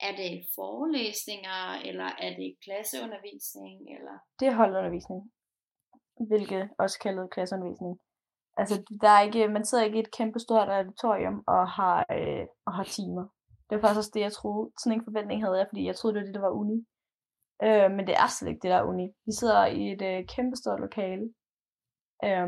Er 0.07 0.13
det 0.21 0.31
forelæsninger, 0.57 1.59
eller 1.89 2.09
er 2.25 2.31
det 2.39 2.49
klasseundervisning? 2.65 3.77
Eller? 3.95 4.15
Det 4.39 4.45
er 4.47 4.59
holdundervisning. 4.61 5.21
Hvilket 6.29 6.63
også 6.83 6.97
kaldet 7.03 7.31
klasseundervisning. 7.33 7.93
Altså, 8.61 8.75
der 9.01 9.09
er 9.17 9.21
ikke, 9.27 9.47
man 9.47 9.65
sidder 9.65 9.83
ikke 9.83 9.99
i 9.99 10.05
et 10.07 10.15
kæmpe 10.17 10.39
stort 10.39 10.69
auditorium 10.69 11.38
og 11.47 11.63
har, 11.77 11.97
øh, 12.17 12.45
og 12.67 12.71
har 12.77 12.83
timer. 12.83 13.25
Det 13.65 13.73
var 13.75 13.81
faktisk 13.81 14.01
også 14.03 14.11
det, 14.13 14.25
jeg 14.27 14.33
troede. 14.33 14.71
Sådan 14.79 14.97
en 14.97 15.07
forventning 15.07 15.39
havde 15.43 15.57
jeg, 15.61 15.67
fordi 15.69 15.83
jeg 15.85 15.95
troede, 15.95 16.13
det 16.13 16.21
var 16.21 16.25
det, 16.27 16.35
der 16.35 16.47
var 16.47 16.59
uni. 16.61 16.77
Øh, 17.65 17.91
men 17.95 18.07
det 18.07 18.15
er 18.23 18.27
slet 18.27 18.49
ikke 18.49 18.63
det, 18.63 18.71
der 18.71 18.79
er 18.79 18.89
uni. 18.91 19.07
Vi 19.27 19.31
sidder 19.39 19.65
i 19.65 19.83
et 19.93 20.01
øh, 20.11 20.19
kæmpestort 20.33 20.79
lokale. 20.85 21.25
øh, 22.27 22.47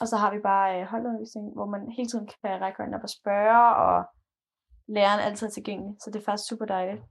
og 0.00 0.06
så 0.08 0.16
har 0.22 0.30
vi 0.34 0.40
bare 0.50 0.80
øh, 0.80 0.86
holdundervisning, 0.92 1.46
hvor 1.56 1.68
man 1.74 1.82
hele 1.96 2.08
tiden 2.08 2.26
kan 2.26 2.60
række 2.62 2.78
hånden 2.78 2.94
op 2.94 3.06
og 3.08 3.14
spørge, 3.18 3.60
og 3.86 3.96
læreren 4.96 5.20
er 5.20 5.26
altid 5.28 5.48
tilgængelig. 5.50 5.94
Så 6.00 6.10
det 6.10 6.18
er 6.18 6.24
faktisk 6.24 6.48
super 6.48 6.66
dejligt. 6.76 7.02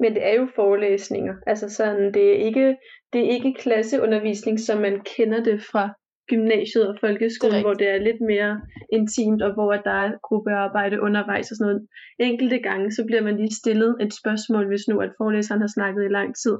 Men 0.00 0.14
det 0.14 0.22
er 0.28 0.34
jo 0.40 0.46
forelæsninger. 0.54 1.34
Altså 1.46 1.68
sådan, 1.68 2.14
det 2.14 2.24
er 2.32 2.36
ikke, 2.48 2.76
det 3.12 3.20
er 3.24 3.30
ikke 3.36 3.54
klasseundervisning, 3.62 4.60
som 4.60 4.78
man 4.80 5.04
kender 5.16 5.42
det 5.48 5.58
fra 5.70 5.84
gymnasiet 6.30 6.88
og 6.90 6.96
folkeskolen, 7.04 7.54
Det 7.56 7.64
hvor 7.64 7.74
det 7.74 7.88
er 7.94 7.98
lidt 8.08 8.20
mere 8.32 8.52
intimt, 8.96 9.42
og 9.46 9.50
hvor 9.54 9.72
der 9.88 9.96
er 10.04 10.10
gruppearbejde 10.28 11.00
undervejs 11.06 11.50
og 11.50 11.56
sådan 11.56 11.70
noget. 11.70 11.86
Enkelte 12.30 12.58
gange, 12.68 12.86
så 12.96 13.02
bliver 13.08 13.22
man 13.28 13.36
lige 13.36 13.60
stillet 13.62 13.92
et 14.04 14.12
spørgsmål, 14.20 14.64
hvis 14.68 14.88
nu 14.90 14.96
at 15.06 15.12
forelæseren 15.18 15.60
har 15.60 15.72
snakket 15.76 16.02
i 16.04 16.16
lang 16.18 16.30
tid. 16.42 16.56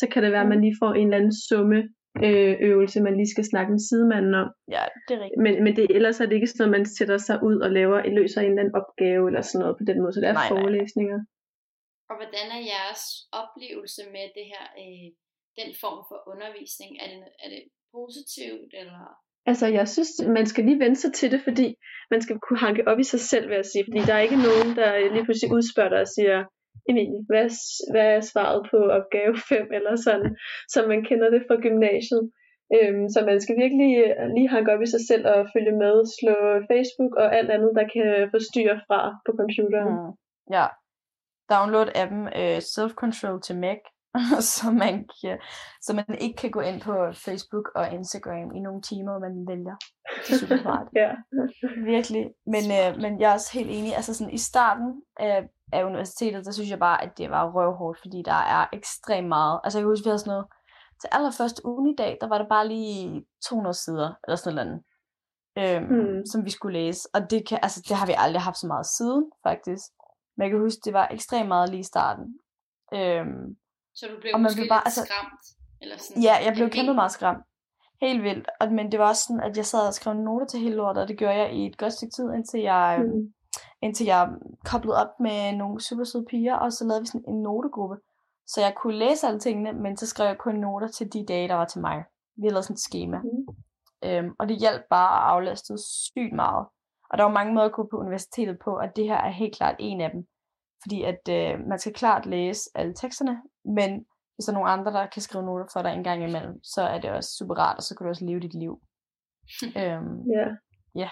Så 0.00 0.04
kan 0.12 0.22
det 0.22 0.32
være, 0.32 0.46
at 0.46 0.52
man 0.54 0.60
lige 0.60 0.76
får 0.82 0.92
en 0.94 1.06
eller 1.06 1.20
anden 1.20 1.36
summe 1.48 1.78
øh, 2.26 2.54
øvelse, 2.68 3.06
man 3.08 3.16
lige 3.20 3.34
skal 3.34 3.46
snakke 3.52 3.70
med 3.72 3.82
sidemanden 3.90 4.34
om. 4.42 4.48
Ja, 4.76 4.84
det 5.06 5.12
er 5.16 5.20
rigtigt. 5.24 5.42
Men, 5.44 5.54
men 5.64 5.72
det, 5.76 5.84
ellers 5.96 6.20
er 6.20 6.26
det 6.26 6.36
ikke 6.36 6.50
sådan 6.52 6.60
noget, 6.62 6.76
man 6.78 6.86
sætter 6.98 7.18
sig 7.28 7.36
ud 7.48 7.56
og 7.66 7.70
laver, 7.78 7.98
løser 8.18 8.40
en 8.40 8.46
eller 8.46 8.62
anden 8.62 8.76
opgave 8.80 9.22
eller 9.28 9.42
sådan 9.42 9.60
noget 9.62 9.76
på 9.80 9.84
den 9.88 9.98
måde. 10.02 10.12
Så 10.12 10.20
det 10.20 10.28
er 10.28 10.38
Nej, 10.38 10.42
nej, 10.42 10.50
nej. 10.50 10.62
forelæsninger. 10.62 11.18
Og 12.10 12.14
hvordan 12.20 12.46
er 12.58 12.62
jeres 12.74 13.04
oplevelse 13.42 14.02
med 14.14 14.26
det 14.36 14.46
her, 14.52 14.64
øh, 14.82 15.06
den 15.60 15.70
form 15.82 16.00
for 16.08 16.18
undervisning? 16.32 16.90
Er 17.02 17.06
det, 17.12 17.20
er 17.44 17.48
det 17.54 17.62
positivt, 17.98 18.70
eller 18.80 19.04
Altså, 19.46 19.66
jeg 19.66 19.88
synes, 19.88 20.10
man 20.38 20.46
skal 20.46 20.64
lige 20.64 20.82
vende 20.84 20.96
sig 20.96 21.12
til 21.12 21.30
det, 21.30 21.40
fordi 21.48 21.68
man 22.10 22.20
skal 22.22 22.38
kunne 22.38 22.58
hanke 22.66 22.82
op 22.90 22.98
i 22.98 23.10
sig 23.12 23.20
selv, 23.20 23.48
vil 23.48 23.54
jeg 23.54 23.70
sige. 23.72 23.84
Fordi 23.88 24.00
der 24.08 24.14
er 24.14 24.26
ikke 24.26 24.44
nogen, 24.48 24.70
der 24.80 24.90
lige 25.14 25.24
pludselig 25.24 25.52
udspørger 25.56 25.92
dig 25.94 26.00
og 26.00 26.12
siger, 26.16 26.38
Emilie, 26.88 27.22
hvad, 27.30 27.48
hvad 27.92 28.08
er 28.16 28.20
svaret 28.20 28.60
på 28.70 28.78
opgave 28.98 29.34
5 29.48 29.72
eller 29.76 29.94
sådan, 30.06 30.30
som 30.72 30.82
man 30.92 31.00
kender 31.08 31.28
det 31.34 31.42
fra 31.46 31.56
gymnasiet. 31.66 32.22
Øhm, 32.76 33.06
så 33.14 33.18
man 33.30 33.38
skal 33.40 33.56
virkelig 33.64 33.90
øh, 34.04 34.28
lige 34.36 34.52
hanke 34.54 34.72
op 34.74 34.82
i 34.82 34.92
sig 34.94 35.02
selv 35.10 35.24
og 35.34 35.48
følge 35.54 35.74
med, 35.82 35.94
slå 36.18 36.36
Facebook 36.70 37.12
og 37.22 37.26
alt 37.38 37.50
andet, 37.56 37.72
der 37.78 37.86
kan 37.94 38.08
forstyrre 38.34 38.76
fra 38.88 39.00
på 39.26 39.30
computeren. 39.40 39.94
Mm. 39.94 40.12
Ja. 40.56 40.66
Download 41.54 41.88
appen 42.02 42.24
uh, 42.40 42.58
Self 42.74 42.92
Control 43.02 43.42
til 43.46 43.56
Mac, 43.64 43.80
så, 44.54 44.70
man 44.70 45.08
kan, 45.20 45.38
så 45.82 45.94
man 45.94 46.18
ikke 46.20 46.36
kan 46.36 46.50
gå 46.50 46.60
ind 46.60 46.80
på 46.80 46.94
Facebook 47.12 47.66
og 47.74 47.92
Instagram 47.92 48.52
i 48.54 48.60
nogle 48.60 48.82
timer, 48.82 49.18
man 49.18 49.34
vælger. 49.48 49.76
Det 50.26 50.34
er 50.34 50.38
super 50.38 50.56
smart. 50.56 50.86
ja. 51.02 51.10
Virkelig. 51.84 52.24
Men, 52.46 52.64
uh, 52.78 53.02
men 53.02 53.20
jeg 53.20 53.30
er 53.30 53.34
også 53.34 53.52
helt 53.58 53.70
enig. 53.70 53.96
Altså 53.96 54.14
sådan, 54.14 54.34
i 54.34 54.38
starten 54.38 55.02
af, 55.16 55.48
af 55.72 55.84
universitetet, 55.84 56.46
der 56.46 56.52
synes 56.52 56.70
jeg 56.70 56.78
bare, 56.78 57.02
at 57.04 57.18
det 57.18 57.30
var 57.30 57.52
røvhårdt, 57.52 57.98
fordi 58.00 58.22
der 58.24 58.40
er 58.56 58.66
ekstremt 58.72 59.28
meget. 59.28 59.60
Altså 59.64 59.78
jeg 59.78 59.82
kan 59.82 59.90
huske, 59.90 60.04
vi 60.04 60.08
havde 60.08 60.18
sådan 60.18 60.30
noget 60.30 60.46
til 61.00 61.08
allerførste 61.12 61.66
unidag, 61.66 62.18
der 62.20 62.28
var 62.28 62.38
det 62.38 62.48
bare 62.48 62.68
lige 62.68 63.24
200 63.48 63.74
sider, 63.74 64.14
eller 64.24 64.36
sådan 64.36 64.54
noget 64.54 64.82
øhm, 65.58 65.84
mm. 65.84 66.26
som 66.26 66.44
vi 66.44 66.50
skulle 66.50 66.78
læse. 66.78 67.08
Og 67.14 67.30
det, 67.30 67.48
kan, 67.48 67.58
altså, 67.62 67.80
det 67.88 67.96
har 67.96 68.06
vi 68.06 68.14
aldrig 68.16 68.42
haft 68.42 68.58
så 68.58 68.66
meget 68.66 68.86
siden, 68.86 69.24
faktisk. 69.42 69.84
Men 70.36 70.42
jeg 70.42 70.50
kan 70.50 70.60
huske, 70.60 70.80
det 70.84 70.92
var 70.92 71.08
ekstremt 71.10 71.48
meget 71.48 71.70
lige 71.70 71.80
i 71.80 71.90
starten. 71.92 72.38
Øhm, 72.94 73.56
så 73.94 74.06
du 74.08 74.20
blev 74.20 74.30
og 74.34 74.40
man 74.40 74.42
måske 74.42 74.60
blev 74.60 74.68
bare, 74.68 74.84
altså, 74.84 75.02
skræmt? 75.04 75.44
Eller 75.82 75.96
sådan, 75.98 76.22
ja, 76.22 76.34
jeg 76.44 76.52
blev 76.54 76.70
kæmpe 76.70 76.94
meget 76.94 77.12
skræmt. 77.12 77.42
Helt 78.00 78.22
vildt. 78.22 78.48
Og, 78.60 78.72
men 78.72 78.92
det 78.92 79.00
var 79.00 79.08
også 79.08 79.22
sådan, 79.28 79.50
at 79.50 79.56
jeg 79.56 79.66
sad 79.66 79.86
og 79.86 79.94
skrev 79.94 80.14
noter 80.14 80.46
til 80.46 80.60
hele 80.60 80.74
lortet, 80.74 81.02
og 81.02 81.08
det 81.08 81.18
gjorde 81.18 81.34
jeg 81.34 81.52
i 81.52 81.66
et 81.66 81.78
godt 81.78 81.92
stykke 81.92 82.12
tid, 82.12 82.32
indtil 82.32 82.60
jeg, 82.60 83.00
mm. 83.04 83.32
indtil 83.82 84.06
jeg 84.06 84.28
koblede 84.64 84.96
op 85.02 85.12
med 85.20 85.56
nogle 85.56 85.80
super 85.80 86.04
søde 86.04 86.26
piger, 86.30 86.54
og 86.54 86.72
så 86.72 86.84
lavede 86.84 87.02
vi 87.02 87.06
sådan 87.06 87.24
en 87.28 87.42
notegruppe. 87.42 87.96
Så 88.46 88.60
jeg 88.60 88.74
kunne 88.76 88.98
læse 88.98 89.26
alle 89.26 89.40
tingene, 89.40 89.72
men 89.72 89.96
så 89.96 90.06
skrev 90.06 90.26
jeg 90.26 90.38
kun 90.38 90.54
noter 90.54 90.88
til 90.88 91.12
de 91.12 91.24
dage, 91.28 91.48
der 91.48 91.54
var 91.54 91.64
til 91.64 91.80
mig. 91.80 92.04
Vi 92.36 92.42
havde 92.42 92.54
lavet 92.54 92.64
sådan 92.64 92.74
et 92.74 92.80
schema. 92.80 93.18
Mm. 93.18 93.46
Øhm, 94.04 94.30
og 94.38 94.48
det 94.48 94.56
hjalp 94.58 94.82
bare 94.90 95.16
at 95.16 95.32
aflaste 95.32 95.74
sygt 95.78 96.32
meget. 96.32 96.66
Og 97.10 97.18
der 97.18 97.24
var 97.24 97.32
mange 97.32 97.54
måder 97.54 97.66
at 97.66 97.72
gå 97.72 97.88
på 97.90 97.96
universitetet 97.96 98.58
på, 98.64 98.70
og 98.70 98.96
det 98.96 99.04
her 99.04 99.16
er 99.16 99.30
helt 99.30 99.56
klart 99.56 99.76
en 99.78 100.00
af 100.00 100.10
dem. 100.10 100.26
Fordi 100.82 101.02
at 101.02 101.28
øh, 101.30 101.66
man 101.68 101.78
skal 101.78 101.92
klart 101.92 102.26
læse 102.26 102.70
alle 102.74 102.94
teksterne, 102.94 103.42
men 103.64 103.90
hvis 104.34 104.44
der 104.44 104.52
er 104.52 104.58
nogle 104.58 104.70
andre, 104.70 104.92
der 104.92 105.06
kan 105.06 105.22
skrive 105.22 105.44
noter 105.44 105.66
for 105.72 105.82
dig 105.82 105.92
en 105.92 106.04
gang 106.04 106.22
imellem, 106.22 106.54
så 106.62 106.82
er 106.82 107.00
det 107.00 107.10
også 107.10 107.30
super 107.38 107.54
rart, 107.54 107.76
og 107.76 107.82
så 107.82 107.94
kan 107.94 108.04
du 108.04 108.08
også 108.08 108.24
leve 108.24 108.40
dit 108.40 108.54
liv. 108.54 108.74
øhm, 109.82 110.16
ja. 110.36 110.46
ja. 111.02 111.10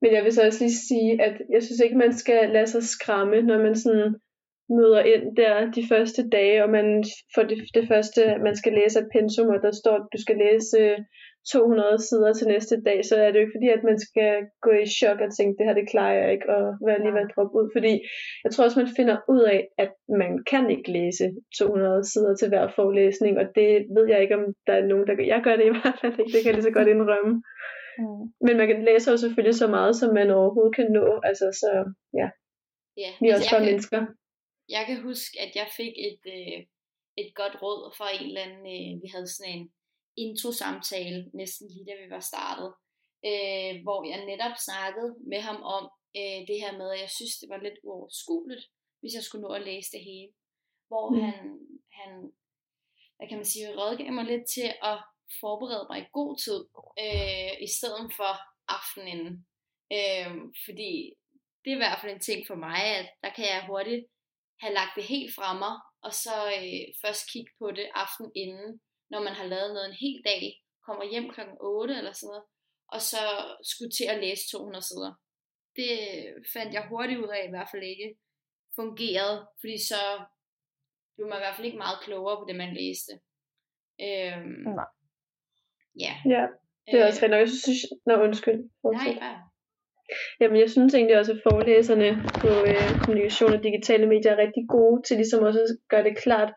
Men 0.00 0.14
jeg 0.14 0.24
vil 0.24 0.32
så 0.32 0.46
også 0.46 0.60
lige 0.64 0.78
sige, 0.90 1.22
at 1.22 1.34
jeg 1.54 1.62
synes 1.62 1.80
ikke, 1.80 1.96
man 1.96 2.12
skal 2.12 2.50
lade 2.50 2.66
sig 2.66 2.82
skræmme, 2.82 3.42
når 3.42 3.58
man 3.58 3.76
sådan 3.76 4.14
møder 4.68 5.00
ind 5.12 5.36
der 5.36 5.70
de 5.70 5.88
første 5.88 6.28
dage, 6.28 6.64
og 6.64 6.70
man 6.70 7.04
får 7.34 7.42
det, 7.42 7.58
det 7.74 7.88
første, 7.88 8.20
man 8.46 8.56
skal 8.56 8.72
læse 8.72 8.98
et 9.00 9.08
pensum, 9.12 9.48
og 9.48 9.60
der 9.62 9.72
står, 9.72 9.94
at 9.96 10.06
du 10.12 10.18
skal 10.24 10.36
læse 10.36 10.96
200 11.52 11.98
sider 12.08 12.32
til 12.32 12.46
næste 12.54 12.76
dag, 12.88 12.98
så 13.08 13.14
er 13.24 13.28
det 13.28 13.38
jo 13.38 13.44
ikke 13.44 13.56
fordi, 13.56 13.68
at 13.76 13.84
man 13.90 13.98
skal 14.06 14.32
gå 14.66 14.70
i 14.82 14.86
chok 14.98 15.18
og 15.26 15.30
tænke, 15.36 15.56
det 15.58 15.66
her 15.66 15.78
det 15.80 15.90
klarer 15.92 16.16
jeg 16.20 16.28
ikke, 16.34 16.48
og 16.56 16.64
være 16.86 17.00
lige 17.02 17.14
ved 17.16 17.26
at 17.26 17.32
droppe 17.34 17.54
ud, 17.58 17.66
fordi 17.76 17.92
jeg 18.44 18.50
tror 18.50 18.64
også, 18.64 18.80
man 18.82 18.96
finder 18.98 19.16
ud 19.34 19.42
af, 19.54 19.60
at 19.84 19.92
man 20.22 20.32
kan 20.50 20.64
ikke 20.76 20.90
læse 20.98 21.24
200 21.58 22.04
sider 22.12 22.34
til 22.36 22.48
hver 22.48 22.66
forelæsning, 22.78 23.32
og 23.40 23.46
det 23.58 23.70
ved 23.96 24.06
jeg 24.12 24.20
ikke, 24.22 24.36
om 24.40 24.44
der 24.66 24.74
er 24.80 24.84
nogen, 24.90 25.06
der 25.08 25.14
gør. 25.14 25.32
Jeg 25.34 25.40
gør 25.46 25.56
det 25.56 25.66
i 25.66 25.74
hvert 25.76 25.98
fald 26.00 26.16
ikke, 26.20 26.32
det 26.32 26.40
kan 26.40 26.50
jeg 26.50 26.56
lige 26.58 26.68
så 26.70 26.76
godt 26.78 26.92
indrømme. 26.94 27.32
Mm. 28.00 28.24
Men 28.46 28.54
man 28.60 28.66
kan 28.68 28.80
læse 28.88 29.10
jo 29.10 29.16
selvfølgelig 29.16 29.56
så 29.62 29.66
meget, 29.76 29.92
som 30.00 30.08
man 30.18 30.28
overhovedet 30.38 30.76
kan 30.78 30.88
nå, 30.98 31.06
altså 31.30 31.46
så 31.62 31.70
ja. 32.20 32.28
Ja, 33.02 33.10
vi 33.20 33.26
er 33.28 33.34
altså 33.34 33.44
også 33.44 33.56
bare 33.56 33.68
mennesker 33.70 34.00
jeg 34.68 34.84
kan 34.88 35.02
huske, 35.02 35.40
at 35.40 35.52
jeg 35.60 35.68
fik 35.76 35.94
et, 36.08 36.22
øh, 36.36 36.58
et 37.22 37.30
godt 37.34 37.62
råd 37.62 37.94
fra 37.98 38.06
en 38.16 38.26
eller 38.28 38.42
anden, 38.46 38.64
øh, 38.76 39.02
vi 39.02 39.08
havde 39.14 39.28
sådan 39.34 39.52
en 39.54 39.64
intro-samtale, 40.16 41.30
næsten 41.34 41.68
lige 41.68 41.86
da 41.88 41.94
vi 42.02 42.10
var 42.10 42.20
startet, 42.20 42.70
øh, 43.28 43.72
hvor 43.84 44.00
jeg 44.10 44.26
netop 44.30 44.56
snakkede 44.68 45.10
med 45.32 45.40
ham 45.48 45.58
om 45.76 45.84
øh, 46.18 46.40
det 46.48 46.58
her 46.62 46.72
med, 46.80 46.88
at 46.94 47.00
jeg 47.00 47.10
synes, 47.10 47.34
det 47.40 47.48
var 47.48 47.60
lidt 47.62 47.78
uoverskueligt, 47.82 48.64
hvis 49.00 49.14
jeg 49.14 49.22
skulle 49.22 49.46
nå 49.46 49.52
at 49.54 49.66
læse 49.70 49.90
det 49.96 50.02
hele. 50.10 50.32
Hvor 50.88 51.06
mm. 51.10 51.20
han, 51.20 51.36
han, 51.98 52.10
hvad 53.16 53.28
kan 53.28 53.38
man 53.38 53.50
sige, 53.52 53.76
rådgav 53.78 54.12
mig 54.12 54.24
lidt 54.24 54.46
til 54.54 54.68
at 54.90 54.98
forberede 55.40 55.86
mig 55.90 55.98
i 56.00 56.12
god 56.18 56.32
tid, 56.44 56.60
øh, 57.04 57.52
i 57.66 57.68
stedet 57.76 58.08
for 58.18 58.32
aftenen. 58.78 59.26
Øh, 59.96 60.30
fordi 60.64 60.92
det 61.60 61.70
er 61.70 61.78
i 61.78 61.84
hvert 61.84 62.00
fald 62.00 62.12
en 62.12 62.26
ting 62.28 62.46
for 62.46 62.54
mig, 62.54 62.80
at 63.00 63.08
der 63.22 63.30
kan 63.36 63.44
jeg 63.44 63.66
hurtigt 63.66 64.06
have 64.62 64.74
lagt 64.74 64.94
det 64.96 65.04
helt 65.04 65.34
fra 65.34 65.58
mig, 65.62 65.74
og 66.06 66.12
så 66.24 66.36
øh, 66.58 66.86
først 67.02 67.22
kigge 67.32 67.52
på 67.58 67.66
det 67.70 67.88
aften 67.94 68.28
inden, 68.34 68.80
når 69.10 69.20
man 69.26 69.34
har 69.38 69.46
lavet 69.46 69.70
noget 69.74 69.88
en 69.88 70.00
hel 70.04 70.22
dag, 70.24 70.42
kommer 70.86 71.04
hjem 71.12 71.30
kl. 71.30 71.40
8 71.60 71.94
eller 71.98 72.12
sådan 72.12 72.28
noget, 72.32 72.44
og 72.94 73.00
så 73.10 73.22
skulle 73.70 73.90
til 73.90 74.06
at 74.12 74.20
læse 74.24 74.42
200 74.52 74.84
sider. 74.88 75.12
Det 75.76 75.92
fandt 76.54 76.74
jeg 76.74 76.88
hurtigt 76.90 77.20
ud 77.24 77.30
af 77.36 77.42
i 77.44 77.52
hvert 77.54 77.68
fald 77.72 77.82
ikke 77.82 78.08
fungerede, 78.78 79.36
fordi 79.60 79.76
så 79.90 80.02
blev 81.14 81.26
man 81.28 81.38
i 81.38 81.44
hvert 81.44 81.56
fald 81.56 81.66
ikke 81.66 81.84
meget 81.84 81.98
klogere 82.04 82.36
på 82.38 82.44
det, 82.48 82.56
man 82.56 82.74
læste. 82.80 83.12
Øhm, 84.06 84.62
Nej. 84.78 84.90
Ja. 86.04 86.12
Ja, 86.34 86.42
det 86.86 87.00
er 87.00 87.06
også 87.06 87.26
øh, 87.26 87.32
rigtigt. 87.32 87.40
Jeg 87.40 87.48
synes, 87.48 87.82
Nå, 88.06 88.14
undskyld. 88.26 88.60
Fortsæt. 88.82 89.14
Nej, 89.14 89.20
bare. 89.24 89.40
Jamen, 90.40 90.60
jeg 90.60 90.70
synes 90.70 90.94
egentlig 90.94 91.18
også, 91.18 91.32
at 91.32 91.44
forelæserne 91.48 92.08
på 92.42 92.50
øh, 92.70 92.88
kommunikation 93.04 93.52
og 93.56 93.62
digitale 93.62 94.06
medier 94.06 94.32
er 94.32 94.42
rigtig 94.44 94.64
gode 94.68 95.02
til 95.06 95.16
ligesom 95.16 95.44
også 95.48 95.60
at 95.60 95.88
gøre 95.88 96.04
det 96.04 96.18
klart 96.24 96.50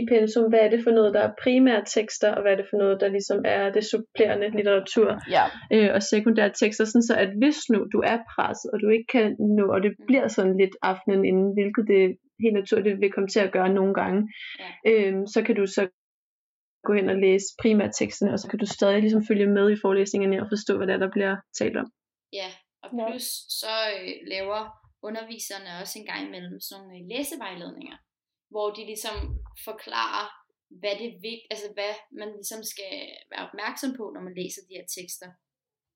i 0.00 0.02
pensum, 0.12 0.48
hvad 0.50 0.60
er 0.66 0.70
det 0.70 0.84
for 0.84 0.90
noget, 0.90 1.14
der 1.14 1.20
er 1.20 1.32
primære 1.42 1.84
tekster, 1.96 2.30
og 2.34 2.42
hvad 2.42 2.52
er 2.52 2.56
det 2.56 2.66
for 2.70 2.78
noget, 2.82 3.00
der 3.00 3.08
ligesom 3.08 3.38
er 3.44 3.72
det 3.76 3.84
supplerende 3.92 4.48
litteratur 4.58 5.10
ja. 5.36 5.44
øh, 5.74 5.90
og 5.94 6.02
sekundære 6.02 6.52
tekster, 6.60 6.84
sådan 6.84 7.08
så 7.10 7.14
at 7.24 7.30
hvis 7.40 7.58
nu 7.72 7.78
du 7.94 7.98
er 8.12 8.18
presset, 8.34 8.70
og 8.72 8.78
du 8.82 8.88
ikke 8.88 9.08
kan 9.16 9.36
nå, 9.58 9.66
og 9.74 9.82
det 9.82 9.92
bliver 10.08 10.28
sådan 10.28 10.56
lidt 10.62 10.76
aftenen 10.82 11.24
inden, 11.30 11.48
hvilket 11.56 11.84
det 11.92 12.02
helt 12.42 12.56
naturligt 12.60 13.00
vil 13.00 13.12
komme 13.12 13.28
til 13.28 13.40
at 13.40 13.52
gøre 13.52 13.70
nogle 13.78 13.94
gange, 13.94 14.20
ja. 14.62 14.70
øh, 14.90 15.14
så 15.34 15.42
kan 15.46 15.54
du 15.60 15.66
så 15.66 15.82
gå 16.86 16.92
hen 16.98 17.08
og 17.08 17.18
læse 17.26 17.46
primærteksterne, 17.62 18.32
og 18.32 18.38
så 18.38 18.48
kan 18.48 18.58
du 18.58 18.66
stadig 18.66 19.00
ligesom 19.00 19.24
følge 19.30 19.46
med 19.46 19.66
i 19.70 19.80
forelæsningerne 19.82 20.42
og 20.42 20.48
forstå, 20.54 20.76
hvad 20.76 20.86
der, 20.86 20.96
der 21.04 21.10
bliver 21.16 21.36
talt 21.58 21.76
om. 21.82 21.86
Ja, 22.32 22.48
og 22.82 22.88
plus 22.90 23.26
ja. 23.40 23.50
så 23.60 23.74
øh, 23.94 24.14
laver 24.34 24.60
underviserne 25.08 25.70
også 25.80 25.94
en 25.98 26.06
gang 26.10 26.22
imellem 26.28 26.60
sådan 26.60 26.82
nogle 26.82 26.98
øh, 26.98 27.04
læsevejledninger, 27.12 27.96
hvor 28.52 28.68
de 28.76 28.82
ligesom 28.92 29.16
forklarer, 29.68 30.26
hvad 30.80 30.94
det 30.98 31.06
er 31.10 31.16
vigtigt, 31.28 31.50
altså 31.54 31.68
hvad 31.76 31.92
man 32.20 32.30
ligesom 32.38 32.60
skal 32.72 32.94
være 33.32 33.46
opmærksom 33.48 33.90
på, 33.98 34.04
når 34.14 34.22
man 34.26 34.34
læser 34.40 34.62
de 34.68 34.76
her 34.78 34.86
tekster. 34.96 35.28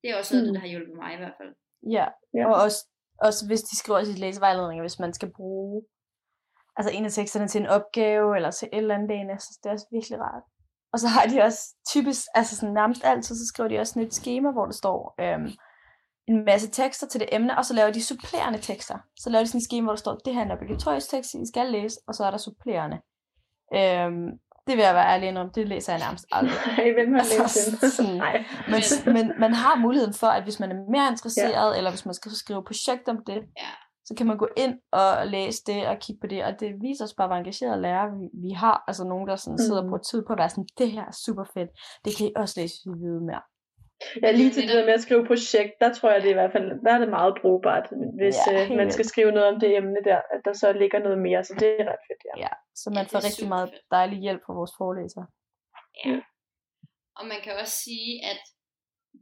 Det 0.01 0.07
er 0.09 0.17
også 0.19 0.31
noget, 0.33 0.47
mm. 0.47 0.53
der 0.53 0.61
har 0.63 0.71
hjulpet 0.73 0.95
mig 1.01 1.09
i 1.13 1.21
hvert 1.21 1.37
fald. 1.39 1.51
Ja, 1.95 2.05
ja. 2.37 2.43
og 2.49 2.55
også, 2.65 2.79
også 3.27 3.41
hvis 3.49 3.63
de 3.69 3.75
skriver 3.81 3.99
i 3.99 4.21
læsevejledninger, 4.23 4.83
hvis 4.83 5.03
man 5.03 5.13
skal 5.17 5.31
bruge 5.39 5.77
altså 6.77 6.91
en 6.91 7.05
af 7.05 7.11
teksterne 7.11 7.47
til 7.47 7.61
en 7.61 7.73
opgave, 7.77 8.35
eller 8.37 8.51
til 8.51 8.69
et 8.73 8.77
eller 8.77 8.95
andet 8.95 9.09
dag, 9.09 9.41
så 9.41 9.49
det 9.59 9.69
er 9.69 9.73
også 9.73 9.89
virkelig 9.91 10.19
rart. 10.19 10.43
Og 10.93 10.97
så 10.99 11.07
har 11.07 11.25
de 11.31 11.41
også 11.47 11.61
typisk, 11.93 12.21
altså 12.39 12.55
sådan 12.55 12.73
nærmest 12.73 13.01
altid, 13.11 13.35
så 13.35 13.47
skriver 13.47 13.69
de 13.69 13.79
også 13.79 13.93
sådan 13.93 14.07
et 14.07 14.13
schema, 14.13 14.51
hvor 14.51 14.65
der 14.65 14.77
står, 14.83 14.99
øhm, 15.23 15.49
en 16.27 16.45
masse 16.45 16.69
tekster 16.69 17.07
til 17.07 17.19
det 17.19 17.29
emne, 17.31 17.57
og 17.57 17.65
så 17.65 17.73
laver 17.73 17.91
de 17.91 18.03
supplerende 18.03 18.59
tekster. 18.59 18.97
Så 19.19 19.29
laver 19.29 19.43
de 19.43 19.47
sådan 19.47 19.57
en 19.57 19.65
schema, 19.65 19.85
hvor 19.85 19.91
der 19.91 19.97
står, 19.97 20.15
det 20.25 20.33
her 20.33 20.41
er 20.41 20.45
en 20.45 20.51
obligatorisk 20.51 21.09
tekst, 21.09 21.33
I 21.33 21.47
skal 21.47 21.71
læse, 21.71 21.99
og 22.07 22.15
så 22.15 22.25
er 22.25 22.31
der 22.31 22.37
supplerende. 22.37 22.97
Øhm, 23.73 24.29
det 24.67 24.77
vil 24.77 24.83
jeg 24.83 24.95
være 24.95 25.13
ærlig 25.13 25.39
om, 25.39 25.49
det 25.49 25.67
læser 25.67 25.93
jeg 25.93 25.99
nærmest 25.99 26.25
aldrig. 26.31 26.57
Nej, 26.77 26.93
hvem 26.93 27.13
har 27.13 27.23
læst 27.23 27.57
altså, 27.81 28.03
den? 28.03 28.17
Nej. 28.25 28.45
Men, 28.67 28.81
men 29.15 29.31
man 29.39 29.53
har 29.53 29.75
muligheden 29.75 30.13
for, 30.13 30.27
at 30.27 30.43
hvis 30.43 30.59
man 30.59 30.71
er 30.71 30.91
mere 30.91 31.07
interesseret, 31.11 31.71
ja. 31.71 31.77
eller 31.77 31.89
hvis 31.89 32.05
man 32.05 32.13
skal 32.13 32.31
skrive 32.31 32.63
projekt 32.63 33.07
om 33.07 33.17
det, 33.27 33.39
ja. 33.63 33.71
så 34.05 34.13
kan 34.17 34.27
man 34.27 34.37
gå 34.37 34.47
ind 34.57 34.75
og 34.91 35.27
læse 35.27 35.63
det 35.67 35.87
og 35.87 35.97
kigge 35.99 36.19
på 36.21 36.27
det, 36.27 36.43
og 36.43 36.59
det 36.59 36.69
viser 36.81 37.03
os 37.03 37.13
bare, 37.17 37.27
hvor 37.27 37.35
engagerede 37.35 37.81
lærere 37.81 38.09
vi, 38.17 38.25
vi 38.47 38.51
har. 38.51 38.83
Altså 38.87 39.03
nogen, 39.03 39.27
der 39.27 39.35
sådan 39.35 39.57
sidder 39.57 39.83
mm. 39.83 39.89
på 39.89 39.97
tid 39.97 40.23
på 40.27 40.33
at 40.33 40.39
være 40.39 40.49
sådan, 40.49 40.67
det 40.77 40.91
her 40.91 41.05
er 41.05 41.15
super 41.25 41.45
fedt, 41.53 41.69
det 42.05 42.17
kan 42.17 42.27
I 42.27 42.31
også 42.35 42.59
læse, 42.59 42.73
hvis 42.75 42.85
I 42.85 42.89
vil 42.89 43.21
mere. 43.21 43.41
Ja, 44.23 44.31
lige 44.31 44.51
til 44.51 44.63
det 44.67 44.75
der 44.77 44.85
med 44.85 44.93
at 44.99 45.05
skrive 45.07 45.25
projekt, 45.31 45.73
der 45.81 45.93
tror 45.93 46.11
jeg 46.11 46.21
det 46.23 46.29
i 46.29 46.39
hvert 46.39 46.51
fald, 46.51 46.67
der 46.85 46.91
er 46.93 46.99
det 47.03 47.09
meget 47.19 47.33
brugbart, 47.41 47.85
hvis 48.19 48.37
ja, 48.47 48.63
øh, 48.63 48.77
man 48.81 48.91
skal 48.91 49.05
skrive 49.05 49.31
noget 49.31 49.47
om 49.53 49.59
det 49.59 49.69
emne 49.77 50.01
der, 50.09 50.19
at 50.33 50.41
der 50.45 50.53
så 50.53 50.67
ligger 50.81 50.99
noget 50.99 51.19
mere, 51.27 51.43
så 51.43 51.53
det 51.61 51.67
er 51.79 51.85
ret 51.91 52.03
fedt, 52.07 52.21
ja. 52.29 52.33
ja 52.45 52.53
så 52.81 52.87
man 52.89 53.05
ja, 53.05 53.09
får 53.11 53.19
rigtig 53.27 53.47
meget 53.55 53.69
fedt. 53.69 53.81
dejlig 53.91 54.19
hjælp 54.25 54.41
fra 54.45 54.53
vores 54.59 54.73
forelæsere. 54.79 55.27
Ja, 56.05 56.15
og 57.19 57.25
man 57.31 57.39
kan 57.43 57.53
også 57.61 57.77
sige, 57.87 58.11
at 58.31 58.41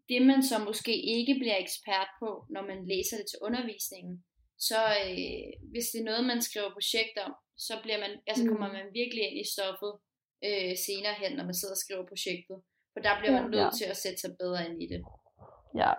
det 0.10 0.22
man 0.32 0.41
så 0.50 0.58
måske 0.70 0.94
ikke 1.17 1.34
bliver 1.41 1.58
ekspert 1.65 2.10
på, 2.22 2.29
når 2.55 2.63
man 2.72 2.79
læser 2.91 3.15
det 3.17 3.27
til 3.29 3.39
undervisningen, 3.48 4.15
så 4.70 4.79
øh, 5.05 5.48
hvis 5.72 5.88
det 5.91 6.00
er 6.00 6.10
noget, 6.10 6.24
man 6.32 6.41
skriver 6.48 6.75
projekt 6.77 7.15
om, 7.25 7.32
så 7.67 7.74
bliver 7.84 8.00
man, 8.03 8.12
altså 8.27 8.44
mm. 8.44 8.50
kommer 8.51 8.70
man 8.77 8.88
virkelig 9.00 9.22
ind 9.27 9.38
i 9.44 9.51
stoffet 9.55 9.94
øh, 10.48 10.74
senere 10.88 11.15
hen, 11.22 11.32
når 11.38 11.46
man 11.50 11.58
sidder 11.60 11.75
og 11.77 11.84
skriver 11.86 12.05
projektet. 12.12 12.58
For 12.96 13.02
der 13.02 13.20
bliver 13.20 13.32
man 13.32 13.44
Ja. 13.44 13.50
nødt 13.50 13.64
Ja. 13.74 13.78
til 13.80 13.86
at 13.94 13.98
sætte 13.98 14.18
sig 14.22 14.32
bedre 14.40 14.70
ind 14.70 14.84
i 14.84 14.88
det. 14.94 15.02
Ja. 15.82 15.92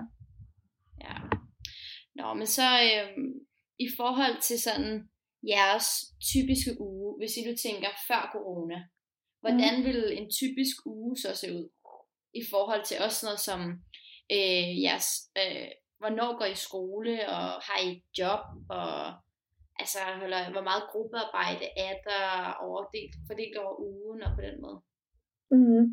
Ja. 1.04 1.14
Nå, 2.18 2.34
men 2.34 2.46
så 2.46 2.68
øhm, 2.88 3.32
i 3.78 3.88
forhold 3.96 4.36
til 4.40 4.58
sådan 4.60 5.08
jeres 5.54 5.86
typiske 6.32 6.72
uge, 6.80 7.18
hvis 7.18 7.36
I 7.36 7.40
nu 7.48 7.52
tænker 7.66 7.88
før 8.08 8.22
corona, 8.32 8.78
hvordan 9.40 9.74
mm. 9.78 9.84
vil 9.86 10.00
en 10.18 10.28
typisk 10.40 10.76
uge 10.86 11.16
så 11.16 11.30
se 11.40 11.48
ud? 11.58 11.68
I 12.34 12.42
forhold 12.50 12.84
til 12.84 12.96
også 13.06 13.20
noget 13.26 13.40
som 13.48 13.60
øh, 14.36 14.68
jeres, 14.84 15.08
øh, 15.40 15.68
hvornår 15.98 16.38
går 16.38 16.44
I 16.44 16.52
i 16.52 16.64
skole, 16.68 17.14
og 17.34 17.44
har 17.68 17.78
I 17.86 17.88
et 17.96 18.02
job, 18.18 18.42
og 18.78 18.92
altså, 19.82 19.98
eller, 20.24 20.50
hvor 20.54 20.64
meget 20.70 20.84
gruppearbejde 20.92 21.66
er 21.86 21.94
der 22.08 22.24
overdelt, 22.66 23.14
fordelt 23.28 23.56
over 23.62 23.74
ugen 23.88 24.22
og 24.26 24.30
på 24.36 24.42
den 24.48 24.56
måde? 24.64 24.78
Mm. 25.50 25.84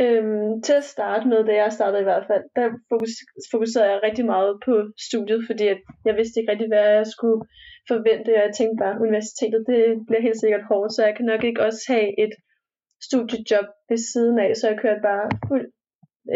Øhm, 0.00 0.62
til 0.62 0.72
at 0.72 0.84
starte 0.84 1.28
med, 1.28 1.44
da 1.44 1.52
jeg 1.54 1.72
startede 1.72 2.00
i 2.00 2.10
hvert 2.10 2.26
fald, 2.30 2.44
der 2.56 2.66
fokus- 2.90 3.28
fokuserede 3.50 3.90
jeg 3.90 4.00
rigtig 4.02 4.24
meget 4.34 4.52
på 4.64 4.74
studiet, 5.08 5.40
fordi 5.48 5.66
at 5.74 5.80
jeg 6.06 6.16
vidste 6.16 6.40
ikke 6.40 6.52
rigtig, 6.52 6.68
hvad 6.68 6.84
jeg 6.98 7.06
skulle 7.06 7.40
forvente, 7.88 8.30
og 8.36 8.42
jeg 8.44 8.52
tænkte 8.54 8.80
bare, 8.84 9.00
universitetet, 9.06 9.64
det 9.70 9.82
bliver 10.06 10.22
helt 10.26 10.40
sikkert 10.40 10.68
hårdt, 10.70 10.92
så 10.92 11.00
jeg 11.06 11.14
kan 11.16 11.26
nok 11.32 11.44
ikke 11.44 11.64
også 11.68 11.82
have 11.92 12.08
et 12.24 12.34
studiejob 13.08 13.68
ved 13.88 13.98
siden 14.12 14.38
af, 14.38 14.50
så 14.56 14.64
jeg 14.68 14.78
kørte 14.82 15.02
bare 15.10 15.26
fuld, 15.48 15.66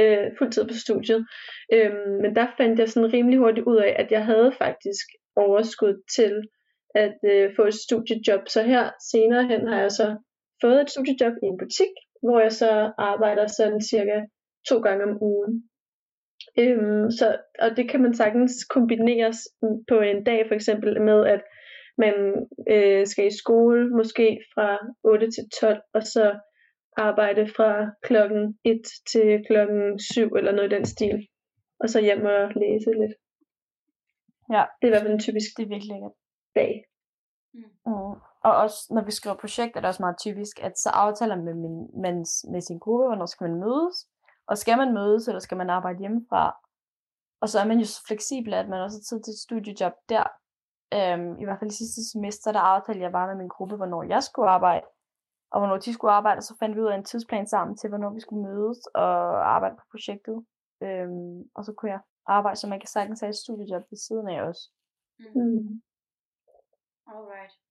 øh, 0.00 0.26
fuld 0.38 0.50
tid 0.52 0.64
på 0.70 0.76
studiet. 0.84 1.20
Øhm, 1.74 2.12
men 2.22 2.30
der 2.38 2.46
fandt 2.58 2.78
jeg 2.78 2.88
sådan 2.88 3.12
rimelig 3.12 3.38
hurtigt 3.38 3.66
ud 3.66 3.76
af, 3.76 3.92
at 4.02 4.08
jeg 4.16 4.24
havde 4.24 4.52
faktisk 4.64 5.06
overskud 5.36 5.94
til 6.16 6.34
at 6.94 7.18
øh, 7.32 7.46
få 7.56 7.62
et 7.70 7.74
studiejob, 7.74 8.48
så 8.48 8.62
her 8.62 8.84
senere 9.12 9.44
hen 9.50 9.62
har 9.68 9.80
jeg 9.80 9.92
så 10.00 10.06
fået 10.62 10.80
et 10.80 10.90
studiejob 10.90 11.34
i 11.42 11.46
en 11.46 11.58
butik, 11.58 11.94
hvor 12.22 12.40
jeg 12.40 12.52
så 12.52 12.92
arbejder 12.98 13.46
sådan 13.46 13.80
cirka 13.80 14.20
to 14.68 14.80
gange 14.80 15.04
om 15.04 15.22
ugen. 15.22 15.68
Øhm, 16.58 17.10
så, 17.10 17.38
og 17.58 17.76
det 17.76 17.90
kan 17.90 18.02
man 18.02 18.14
sagtens 18.14 18.64
kombineres 18.64 19.38
på 19.88 20.00
en 20.00 20.24
dag 20.24 20.48
for 20.48 20.54
eksempel 20.54 21.02
med, 21.02 21.26
at 21.26 21.42
man 21.98 22.14
øh, 22.70 23.06
skal 23.06 23.26
i 23.26 23.38
skole 23.38 23.90
måske 23.90 24.40
fra 24.54 24.78
8 25.04 25.30
til 25.30 25.44
12, 25.60 25.82
og 25.94 26.02
så 26.02 26.38
arbejde 26.96 27.48
fra 27.56 27.90
klokken 28.02 28.58
1 28.64 28.80
til 29.12 29.44
klokken 29.46 29.98
7 29.98 30.28
eller 30.38 30.52
noget 30.52 30.72
i 30.72 30.74
den 30.76 30.84
stil. 30.84 31.26
Og 31.80 31.88
så 31.88 32.00
hjem 32.00 32.24
og 32.24 32.52
læse 32.56 32.90
lidt. 33.00 33.14
Ja. 34.54 34.64
Det 34.78 34.84
er 34.84 34.90
i 34.90 34.92
hvert 34.92 35.02
fald 35.02 35.12
en 35.12 35.26
typisk 35.26 35.50
Det 35.56 35.62
er 35.62 35.68
virkelig 35.68 35.92
lækkert. 35.92 36.12
dag. 36.54 36.84
Mm. 37.54 38.31
Og 38.44 38.56
også 38.56 38.78
når 38.90 39.04
vi 39.04 39.10
skriver 39.10 39.36
projekt, 39.36 39.76
er 39.76 39.80
det 39.80 39.88
også 39.88 40.02
meget 40.02 40.18
typisk, 40.18 40.60
at 40.62 40.78
så 40.78 40.90
aftaler 40.90 41.36
man 41.36 41.44
med, 41.44 41.54
min, 41.54 42.00
man, 42.02 42.16
med 42.52 42.60
sin 42.60 42.78
gruppe, 42.78 43.06
hvornår 43.06 43.26
skal 43.26 43.48
man 43.48 43.60
mødes, 43.60 44.08
og 44.46 44.58
skal 44.58 44.78
man 44.78 44.94
mødes, 44.94 45.28
eller 45.28 45.40
skal 45.40 45.56
man 45.56 45.70
arbejde 45.70 45.98
hjemmefra. 45.98 46.56
Og 47.40 47.48
så 47.48 47.60
er 47.60 47.64
man 47.64 47.78
jo 47.78 47.84
så 47.84 48.02
fleksibel, 48.06 48.54
at 48.54 48.68
man 48.68 48.80
også 48.80 48.96
har 48.98 49.02
tid 49.02 49.22
til 49.22 49.32
et 49.32 49.38
studiejob 49.38 49.92
der. 50.08 50.24
Øhm, 50.94 51.38
I 51.38 51.44
hvert 51.44 51.58
fald 51.58 51.70
i 51.70 51.74
sidste 51.74 52.10
semester, 52.10 52.52
der 52.52 52.60
aftalte 52.60 53.00
jeg 53.00 53.12
bare 53.12 53.26
med 53.26 53.36
min 53.36 53.48
gruppe, 53.48 53.76
hvornår 53.76 54.02
jeg 54.02 54.22
skulle 54.22 54.50
arbejde, 54.50 54.86
og 55.50 55.60
hvornår 55.60 55.76
de 55.76 55.92
skulle 55.94 56.12
arbejde, 56.12 56.38
og 56.38 56.42
så 56.42 56.56
fandt 56.58 56.76
vi 56.76 56.80
ud 56.80 56.86
af 56.86 56.96
en 56.96 57.04
tidsplan 57.04 57.46
sammen 57.46 57.76
til, 57.76 57.88
hvornår 57.88 58.10
vi 58.10 58.20
skulle 58.20 58.42
mødes 58.48 58.78
og 58.86 59.10
arbejde 59.54 59.76
på 59.76 59.84
projektet. 59.90 60.46
Øhm, 60.82 61.50
og 61.54 61.64
så 61.64 61.72
kunne 61.72 61.90
jeg 61.90 62.00
arbejde, 62.26 62.56
så 62.56 62.66
man 62.68 62.80
kan 62.80 62.88
sagtens 62.88 63.20
have 63.20 63.30
et 63.30 63.36
studiejob 63.36 63.82
ved 63.90 63.98
siden 63.98 64.28
af 64.28 64.42
også. 64.42 64.70
Mm. 65.18 65.82
Alright. 67.06 67.61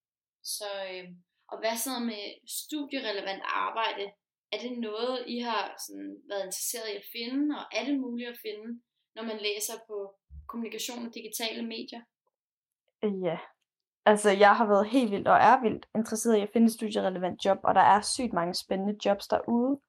Så, 0.43 0.69
øh, 0.91 1.07
og 1.51 1.59
hvad 1.59 1.75
så 1.77 1.99
med 1.99 2.23
studierelevant 2.59 3.43
arbejde? 3.45 4.05
Er 4.53 4.59
det 4.65 4.79
noget, 4.79 5.23
I 5.27 5.39
har 5.39 5.63
sådan, 5.85 6.15
været 6.29 6.45
interesseret 6.45 6.89
i 6.89 6.95
at 7.01 7.09
finde, 7.15 7.55
og 7.59 7.65
er 7.77 7.83
det 7.85 7.99
muligt 7.99 8.29
at 8.29 8.41
finde, 8.45 8.81
når 9.15 9.23
man 9.23 9.37
læser 9.37 9.73
på 9.87 9.97
kommunikation 10.47 11.07
og 11.07 11.13
digitale 11.13 11.63
medier? 11.73 12.01
Øh, 13.03 13.21
ja. 13.23 13.37
Altså, 14.05 14.29
jeg 14.29 14.55
har 14.55 14.67
været 14.67 14.89
helt 14.89 15.11
vildt 15.11 15.27
og 15.27 15.37
er 15.37 15.61
vildt 15.61 15.85
interesseret 15.95 16.37
i 16.37 16.41
at 16.41 16.49
finde 16.53 16.67
et 16.67 16.73
studierelevant 16.73 17.45
job, 17.45 17.57
og 17.63 17.75
der 17.75 17.81
er 17.81 18.01
sygt 18.01 18.33
mange 18.33 18.53
spændende 18.53 18.97
jobs 19.05 19.27
derude, 19.27 19.79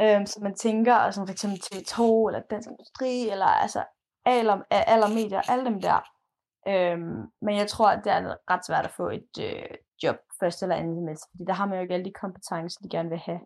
øhm, 0.00 0.26
så 0.26 0.40
man 0.42 0.54
tænker, 0.54 0.94
altså 0.94 1.20
for 1.26 1.32
eksempel 1.32 1.60
TV2 1.66 2.28
eller 2.28 2.40
Dansk 2.50 2.68
Industri, 2.68 3.28
eller 3.28 3.46
altså 3.46 3.84
alle, 4.24 4.52
alle 4.70 5.14
medier, 5.14 5.40
alle 5.50 5.64
dem 5.64 5.80
der. 5.80 6.11
Øhm, 6.68 7.20
men 7.44 7.54
jeg 7.60 7.68
tror, 7.68 7.88
at 7.90 8.04
det 8.04 8.12
er 8.12 8.36
ret 8.52 8.66
svært 8.66 8.86
at 8.86 8.96
få 9.00 9.06
et 9.08 9.34
øh, 9.46 9.74
job 10.02 10.18
første 10.40 10.64
eller 10.64 10.76
andet 10.76 10.96
semester, 10.96 11.26
fordi 11.30 11.44
der 11.46 11.52
har 11.52 11.66
man 11.66 11.76
jo 11.76 11.82
ikke 11.82 11.94
alle 11.94 12.08
de 12.10 12.20
kompetencer, 12.22 12.80
de 12.82 12.94
gerne 12.96 13.08
vil 13.08 13.18
have. 13.18 13.40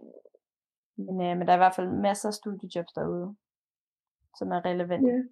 Men, 1.04 1.16
øh, 1.26 1.32
men 1.36 1.42
der 1.46 1.52
er 1.52 1.60
i 1.60 1.64
hvert 1.64 1.78
fald 1.78 1.90
masser 2.08 2.28
af 2.28 2.34
studiejobs 2.34 2.92
derude, 2.98 3.28
som 4.38 4.48
er 4.56 4.64
relevante. 4.64 5.12
Ja. 5.12 5.22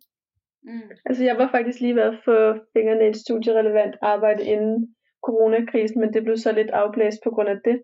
Mm. 0.69 0.91
Altså 1.07 1.25
jeg 1.25 1.37
var 1.39 1.49
faktisk 1.57 1.81
lige 1.81 1.97
ved 1.97 2.03
at 2.03 2.21
få 2.25 2.37
fingrene 2.73 3.05
i 3.05 3.09
et 3.09 3.17
studierelevant 3.17 3.95
arbejde 4.03 4.45
inden 4.45 4.97
coronakrisen, 5.27 6.01
men 6.01 6.13
det 6.15 6.23
blev 6.25 6.37
så 6.37 6.53
lidt 6.53 6.71
afblæst 6.71 7.19
på 7.25 7.31
grund 7.31 7.49
af 7.49 7.59
det. 7.65 7.83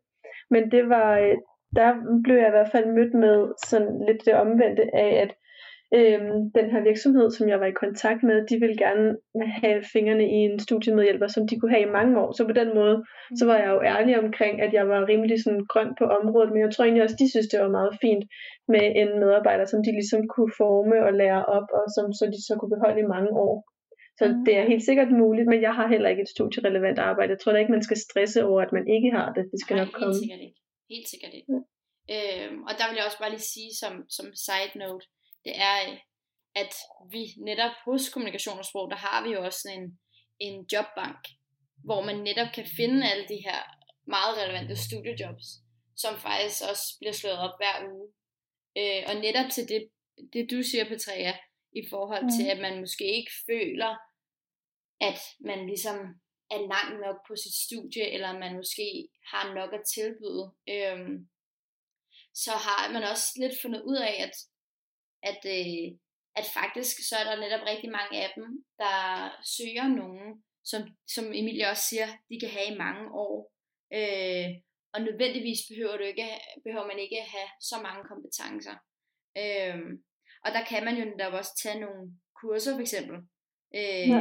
Men 0.50 0.70
det 0.70 0.88
var, 0.88 1.18
øh, 1.18 1.36
der 1.76 1.88
blev 2.24 2.36
jeg 2.36 2.48
i 2.48 2.56
hvert 2.56 2.72
fald 2.72 2.86
mødt 2.96 3.14
med 3.14 3.36
sådan 3.66 4.04
lidt 4.06 4.24
det 4.26 4.34
omvendte 4.34 4.84
af, 4.94 5.10
at 5.24 5.30
øhm, 5.98 6.38
den 6.58 6.66
her 6.72 6.80
virksomhed, 6.90 7.30
som 7.30 7.48
jeg 7.48 7.60
var 7.60 7.68
i 7.70 7.80
kontakt 7.84 8.22
med, 8.28 8.46
de 8.50 8.56
ville 8.62 8.78
gerne 8.86 9.06
have 9.62 9.78
fingrene 9.92 10.26
i 10.36 10.38
en 10.48 10.58
studiemedhjælper, 10.66 11.26
som 11.26 11.42
de 11.48 11.54
kunne 11.56 11.74
have 11.76 11.86
i 11.88 11.96
mange 11.98 12.14
år. 12.22 12.30
Så 12.36 12.42
på 12.50 12.54
den 12.60 12.70
måde, 12.78 12.96
så 13.38 13.44
var 13.50 13.56
jeg 13.62 13.70
jo 13.74 13.80
ærlig 13.94 14.14
omkring, 14.24 14.54
at 14.64 14.72
jeg 14.78 14.88
var 14.92 15.08
rimelig 15.12 15.36
sådan 15.44 15.64
grøn 15.72 15.90
på 16.00 16.04
området, 16.18 16.50
men 16.52 16.60
jeg 16.64 16.70
tror 16.70 16.84
egentlig 16.84 17.04
også, 17.06 17.20
de 17.22 17.30
synes, 17.30 17.48
det 17.52 17.60
var 17.60 17.76
meget 17.78 17.92
fint 18.04 18.24
med 18.74 18.84
en 19.00 19.10
medarbejder, 19.22 19.66
som 19.72 19.80
de 19.86 19.92
ligesom 19.98 20.20
kunne 20.34 20.52
forme 20.62 20.96
og 21.06 21.12
lære 21.22 21.42
op, 21.56 21.68
og 21.78 21.84
som 21.96 22.06
så 22.18 22.24
de 22.34 22.40
så 22.48 22.54
kunne 22.56 22.74
beholde 22.76 23.00
i 23.02 23.12
mange 23.14 23.30
år. 23.46 23.54
Så 24.18 24.24
mm. 24.28 24.44
det 24.46 24.54
er 24.60 24.70
helt 24.72 24.84
sikkert 24.88 25.10
muligt, 25.22 25.48
men 25.52 25.60
jeg 25.66 25.74
har 25.78 25.86
heller 25.94 26.08
ikke 26.12 26.22
et 26.26 26.34
studierelevant 26.36 26.98
arbejde. 27.10 27.32
Jeg 27.32 27.40
tror 27.40 27.52
da 27.52 27.58
ikke, 27.58 27.76
man 27.76 27.86
skal 27.88 27.98
stresse 28.06 28.40
over, 28.48 28.60
at 28.66 28.72
man 28.76 28.84
ikke 28.96 29.10
har 29.18 29.28
det. 29.36 29.44
Det 29.52 29.58
skal 29.64 29.74
Nej, 29.76 29.84
nok 29.84 29.92
komme. 29.94 30.12
helt 30.12 30.22
sikkert 30.22 30.42
ikke. 30.46 30.58
Helt 30.94 31.08
sikkert 31.12 31.34
ikke. 31.38 31.50
Øhm, 32.14 32.58
og 32.68 32.72
der 32.78 32.86
vil 32.88 32.98
jeg 32.98 33.06
også 33.08 33.20
bare 33.22 33.34
lige 33.34 33.50
sige 33.54 33.72
som, 33.82 33.92
som 34.16 34.26
side 34.46 34.74
note, 34.82 35.06
det 35.44 35.52
er, 35.56 35.98
at 36.54 36.74
vi 37.10 37.22
netop 37.44 37.74
hos 37.84 38.08
kommunikation 38.08 38.58
og 38.58 38.64
sprog, 38.64 38.90
der 38.90 38.96
har 38.96 39.22
vi 39.24 39.30
jo 39.34 39.44
også 39.44 39.60
sådan 39.60 39.82
en, 39.82 39.98
en 40.38 40.66
jobbank, 40.72 41.22
hvor 41.84 42.00
man 42.04 42.16
netop 42.16 42.48
kan 42.54 42.66
finde 42.76 43.10
alle 43.10 43.28
de 43.28 43.42
her 43.46 43.60
meget 44.06 44.38
relevante 44.38 44.76
studiejobs, 44.76 45.46
som 45.96 46.14
faktisk 46.18 46.62
også 46.70 46.86
bliver 47.00 47.12
slået 47.12 47.38
op 47.38 47.54
hver 47.60 47.76
uge. 47.92 48.08
Øh, 48.78 49.02
og 49.08 49.14
netop 49.14 49.50
til 49.50 49.68
det, 49.68 49.90
det 50.32 50.50
du 50.50 50.62
siger, 50.62 50.84
Petrea, 50.88 51.32
i 51.72 51.82
forhold 51.90 52.24
til, 52.36 52.44
Mhm. 52.44 52.50
at 52.54 52.60
man 52.66 52.80
måske 52.80 53.04
ikke 53.18 53.32
føler, 53.50 53.92
at 55.00 55.20
man 55.40 55.66
ligesom 55.66 55.96
er 56.50 56.60
langt 56.74 57.00
nok 57.06 57.16
på 57.28 57.34
sit 57.42 57.56
studie, 57.66 58.04
eller 58.14 58.38
man 58.38 58.56
måske 58.56 59.08
har 59.32 59.54
nok 59.54 59.70
at 59.78 59.82
tilbyde, 59.94 60.44
øhm, 60.74 61.16
så 62.34 62.52
har 62.66 62.92
man 62.92 63.02
også 63.12 63.26
lidt 63.42 63.56
fundet 63.62 63.82
ud 63.82 63.96
af, 63.96 64.14
at, 64.26 64.34
at, 65.22 65.42
øh, 65.56 65.86
at 66.36 66.46
faktisk 66.58 66.94
så 67.08 67.14
er 67.16 67.24
der 67.24 67.40
netop 67.44 67.66
rigtig 67.72 67.90
mange 67.98 68.14
af 68.24 68.32
dem, 68.36 68.64
der 68.78 68.96
søger 69.56 69.88
nogen, 70.00 70.44
som, 70.64 70.80
som 71.14 71.24
Emilie 71.38 71.70
også 71.72 71.82
siger, 71.90 72.08
de 72.30 72.40
kan 72.40 72.50
have 72.56 72.68
i 72.74 72.78
mange 72.84 73.04
år. 73.24 73.52
Øh, 73.98 74.48
og 74.94 75.00
nødvendigvis 75.08 75.60
behøver, 75.68 75.96
du 75.96 76.02
ikke, 76.02 76.28
behøver 76.64 76.86
man 76.86 76.98
ikke 76.98 77.20
have 77.34 77.48
så 77.60 77.76
mange 77.86 78.02
kompetencer. 78.10 78.76
Øh, 79.42 79.78
og 80.44 80.50
der 80.56 80.64
kan 80.70 80.84
man 80.84 80.96
jo 81.00 81.04
netop 81.04 81.32
også 81.40 81.52
tage 81.62 81.80
nogle 81.80 82.02
kurser 82.40 82.72
for 82.74 82.80
eksempel, 82.80 83.16
øh, 83.78 84.08
Ja. 84.14 84.20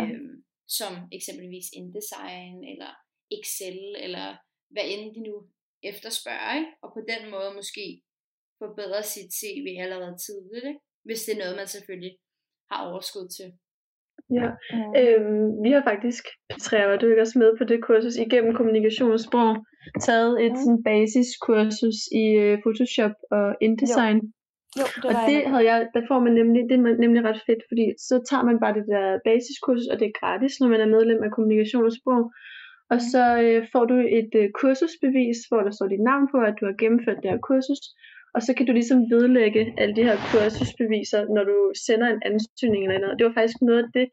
som 0.68 0.94
eksempelvis 1.18 1.68
InDesign 1.80 2.58
eller 2.72 2.92
Excel, 3.38 3.96
eller 4.06 4.28
hvad 4.74 4.84
end 4.86 5.16
de 5.16 5.22
nu 5.30 5.36
efterspørger, 5.84 6.56
ikke? 6.60 6.72
og 6.84 6.90
på 6.96 7.02
den 7.12 7.32
måde 7.32 7.54
måske 7.60 8.02
forbedre 8.64 9.04
sit 9.04 9.32
CV 9.40 9.66
allerede 9.84 10.18
tidligt, 10.26 10.66
ikke? 10.72 10.80
Hvis 11.10 11.22
det 11.26 11.34
er 11.34 11.41
noget, 11.43 11.56
man 11.62 11.67
selvfølgelig 11.76 12.13
har 12.72 12.80
overskud 12.89 13.28
til. 13.38 13.48
Ja. 14.39 14.48
Øhm, 15.02 15.48
vi 15.63 15.69
har 15.76 15.84
faktisk, 15.91 16.24
Petra, 16.50 16.80
og 16.91 16.95
du 16.98 17.04
er 17.06 17.12
ikke 17.13 17.26
også 17.28 17.39
med 17.43 17.52
på 17.58 17.63
det 17.72 17.80
kursus, 17.88 18.15
igennem 18.26 18.52
kommunikationssprog, 18.60 19.52
taget 20.08 20.34
et 20.45 20.56
Mm. 20.56 20.62
sådan 20.63 20.84
basiskursus 20.88 22.00
i 22.24 22.26
øh, 22.43 22.56
Photoshop 22.63 23.15
og 23.38 23.45
InDesign. 23.65 24.19
Jo, 24.80 24.86
det 25.02 25.06
Og 25.08 25.13
var 25.15 25.26
det 25.30 25.39
jeg 25.41 25.50
havde 25.52 25.65
jeg, 25.72 25.80
der 25.95 26.04
får 26.10 26.19
man 26.26 26.34
nemlig, 26.39 26.62
det 26.69 26.76
er 26.80 26.84
nemlig 27.06 27.22
ret 27.30 27.41
fedt, 27.48 27.62
fordi 27.69 27.86
så 28.08 28.15
tager 28.30 28.45
man 28.50 28.58
bare 28.63 28.74
det 28.78 28.86
der 28.93 29.06
basiskursus, 29.28 29.88
og 29.91 29.95
det 30.00 30.08
er 30.08 30.19
gratis, 30.22 30.54
når 30.60 30.69
man 30.74 30.82
er 30.86 30.93
medlem 30.95 31.22
af 31.28 31.32
kommunikation 31.36 31.86
og 31.89 31.95
sprog. 32.00 32.24
Og 32.93 33.00
så 33.12 33.24
øh, 33.45 33.60
får 33.74 33.84
du 33.91 33.95
et 34.19 34.32
øh, 34.41 34.48
kursusbevis, 34.60 35.39
hvor 35.50 35.62
der 35.65 35.74
står 35.78 35.88
dit 35.93 36.04
navn 36.12 36.26
på, 36.34 36.38
at 36.50 36.56
du 36.60 36.63
har 36.69 36.76
gennemført 36.82 37.19
det 37.22 37.32
her 37.32 37.41
kursus. 37.50 37.84
Og 38.36 38.42
så 38.46 38.52
kan 38.58 38.65
du 38.65 38.74
ligesom 38.80 39.00
vedlægge 39.13 39.62
alle 39.82 39.96
de 39.96 40.04
her 40.04 40.18
kursusbeviser, 40.32 41.22
når 41.36 41.44
du 41.52 41.58
sender 41.88 42.08
en 42.08 42.22
ansøgning 42.30 42.84
eller 42.84 43.00
noget. 43.00 43.20
Det 43.20 43.26
var 43.28 43.34
faktisk 43.39 43.62
noget 43.62 43.84
af 43.84 43.89
det, 43.98 44.08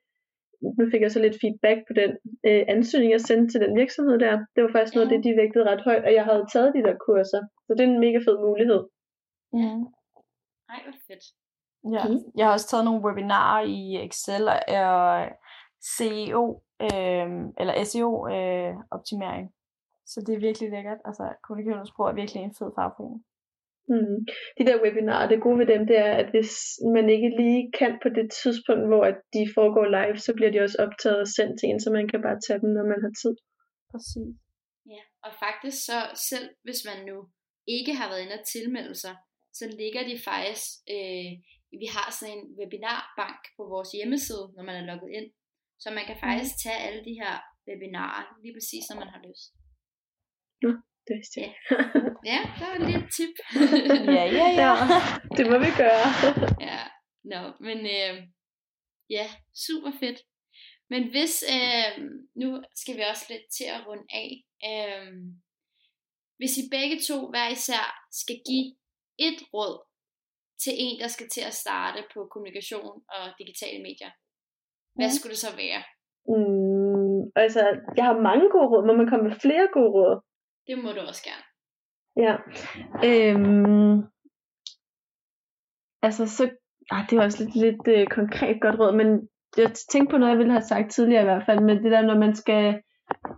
nu 0.79 0.85
fik 0.93 1.03
jeg 1.03 1.13
så 1.13 1.21
lidt 1.23 1.37
feedback 1.43 1.79
på 1.89 1.93
den 2.01 2.11
øh, 2.49 2.63
ansøgning, 2.75 3.13
jeg 3.13 3.21
sendte 3.21 3.49
til 3.53 3.61
den 3.65 3.73
virksomhed 3.83 4.19
der. 4.25 4.35
Det 4.55 4.61
var 4.65 4.71
faktisk 4.73 4.95
noget 4.95 5.07
af 5.07 5.13
det, 5.13 5.25
de 5.27 5.37
vægtede 5.43 5.69
ret 5.71 5.83
højt, 5.89 6.05
og 6.09 6.13
jeg 6.19 6.25
havde 6.25 6.45
taget 6.53 6.75
de 6.77 6.83
der 6.87 6.97
kurser. 7.07 7.43
Så 7.67 7.71
det 7.77 7.81
er 7.85 7.91
en 7.95 8.01
mega 8.07 8.19
fed 8.27 8.37
mulighed. 8.49 8.81
Mm. 9.53 9.83
Ej, 10.73 10.79
hvor 10.85 10.97
fedt. 11.09 11.25
Ja, 11.97 12.03
Mm. 12.09 12.21
jeg 12.39 12.45
har 12.47 12.53
også 12.53 12.69
taget 12.69 12.85
nogle 12.85 13.05
webinarer 13.07 13.63
i 13.79 13.81
Excel 14.07 14.45
og 14.49 15.29
CEO, 15.97 16.45
øh, 16.87 17.29
eller 17.61 17.85
SEO 17.85 18.11
øh, 18.35 18.75
optimering. 18.97 19.45
Så 20.07 20.17
det 20.27 20.35
er 20.35 20.39
virkelig 20.49 20.71
lækkert. 20.71 20.99
Altså, 21.05 21.25
kommunikationssprog 21.47 22.09
er 22.09 22.13
virkelig 22.21 22.43
en 22.43 22.55
fed 22.59 22.71
fagforening. 22.79 23.25
Mm. 23.93 24.19
De 24.59 24.63
der 24.69 24.83
webinarer, 24.85 25.29
det 25.29 25.45
gode 25.47 25.59
ved 25.61 25.69
dem, 25.75 25.83
det 25.91 25.99
er, 26.09 26.13
at 26.23 26.29
hvis 26.35 26.53
man 26.97 27.07
ikke 27.15 27.31
lige 27.41 27.63
kan 27.79 27.93
på 28.03 28.09
det 28.19 28.27
tidspunkt, 28.43 28.87
hvor 28.91 29.05
at 29.11 29.19
de 29.37 29.43
foregår 29.57 29.87
live, 29.99 30.19
så 30.27 30.31
bliver 30.37 30.53
de 30.53 30.65
også 30.67 30.79
optaget 30.87 31.19
og 31.25 31.29
sendt 31.37 31.55
til 31.57 31.67
en, 31.69 31.81
så 31.81 31.89
man 31.99 32.07
kan 32.13 32.21
bare 32.27 32.39
tage 32.47 32.61
dem, 32.63 32.71
når 32.77 32.87
man 32.93 33.01
har 33.05 33.13
tid. 33.23 33.35
Præcis. 33.93 34.33
Ja, 34.95 35.03
og 35.27 35.33
faktisk 35.45 35.79
så 35.89 35.99
selv 36.31 36.49
hvis 36.67 36.81
man 36.89 36.99
nu 37.11 37.17
ikke 37.77 37.93
har 37.99 38.09
været 38.09 38.23
inde 38.25 38.39
og 38.41 38.47
tilmelde 38.55 38.95
sig, 39.05 39.15
så 39.59 39.65
ligger 39.81 40.03
de 40.11 40.17
faktisk, 40.29 40.67
øh, 40.95 41.31
vi 41.83 41.87
har 41.97 42.09
sådan 42.11 42.35
en 42.37 42.45
webinarbank 42.59 43.43
på 43.57 43.63
vores 43.75 43.91
hjemmeside, 43.97 44.47
når 44.57 44.65
man 44.69 44.77
er 44.79 44.89
logget 44.91 45.11
ind. 45.19 45.29
Så 45.83 45.89
man 45.97 46.05
kan 46.09 46.19
faktisk 46.27 46.53
tage 46.65 46.81
alle 46.87 47.03
de 47.09 47.15
her 47.23 47.35
webinarer, 47.69 48.25
lige 48.43 48.55
præcis 48.57 48.85
når 48.89 48.99
man 49.03 49.11
har 49.15 49.21
lyst. 49.29 49.51
Det 51.07 51.15
vidste 51.19 51.41
jeg. 51.41 51.53
Ja, 52.31 52.41
der 52.59 52.67
var 52.71 52.79
lige 52.87 53.01
et 53.05 53.11
tip. 53.17 53.35
Ja, 54.19 54.25
ja, 54.41 54.47
ja. 54.63 54.73
Ja, 54.95 54.99
det 55.37 55.45
må 55.51 55.57
vi 55.67 55.71
gøre. 55.83 56.07
ja, 56.69 56.81
no, 57.33 57.41
men 57.67 57.79
øh, 57.97 58.15
ja, 59.17 59.27
super 59.67 59.93
fedt. 60.01 60.19
Men 60.91 61.03
hvis, 61.13 61.35
øh, 61.57 61.91
nu 62.43 62.49
skal 62.81 62.97
vi 62.97 63.03
også 63.11 63.27
lidt 63.33 63.47
til 63.57 63.67
at 63.75 63.85
runde 63.89 64.09
af. 64.23 64.31
Øh, 64.71 65.13
hvis 66.39 66.55
I 66.61 66.63
begge 66.77 66.99
to 67.09 67.17
hver 67.33 67.49
især 67.57 67.85
skal 68.23 68.39
give 68.49 68.67
et 69.29 69.41
råd 69.55 69.77
til 70.63 70.73
en, 70.85 71.01
der 71.03 71.09
skal 71.09 71.29
til 71.35 71.45
at 71.51 71.59
starte 71.65 72.01
på 72.15 72.19
kommunikation 72.33 72.97
og 73.17 73.25
digitale 73.41 73.81
medier, 73.89 74.11
hvad 74.97 75.11
skulle 75.11 75.35
det 75.35 75.45
så 75.47 75.53
være? 75.65 75.83
Mm, 76.33 77.21
altså, 77.45 77.63
jeg 77.97 78.05
har 78.09 78.27
mange 78.31 78.47
gode 78.55 78.69
råd. 78.73 78.87
Må 78.87 78.93
man 79.01 79.09
komme 79.11 79.25
med 79.29 79.37
flere 79.45 79.69
gode 79.77 79.93
råd? 79.99 80.15
Det 80.67 80.79
må 80.85 80.89
du 80.93 81.01
også 81.09 81.23
gerne. 81.29 81.47
Ja. 82.25 82.35
Øhm, 83.09 83.97
altså, 86.03 86.27
så... 86.37 86.51
Ah, 86.91 87.11
det 87.11 87.19
er 87.19 87.25
også 87.25 87.45
lidt, 87.45 87.57
lidt 87.65 87.89
øh, 87.89 88.07
konkret 88.07 88.61
godt 88.61 88.79
råd, 88.81 88.97
men 88.97 89.09
jeg 89.57 89.73
tænkte 89.93 90.11
på 90.13 90.19
noget, 90.19 90.33
jeg 90.33 90.39
ville 90.39 90.53
have 90.53 90.71
sagt 90.73 90.91
tidligere 90.91 91.23
i 91.23 91.31
hvert 91.31 91.47
fald, 91.47 91.61
men 91.61 91.77
det 91.83 91.91
der, 91.93 92.03
når 92.03 92.19
man 92.19 92.35
skal 92.35 92.81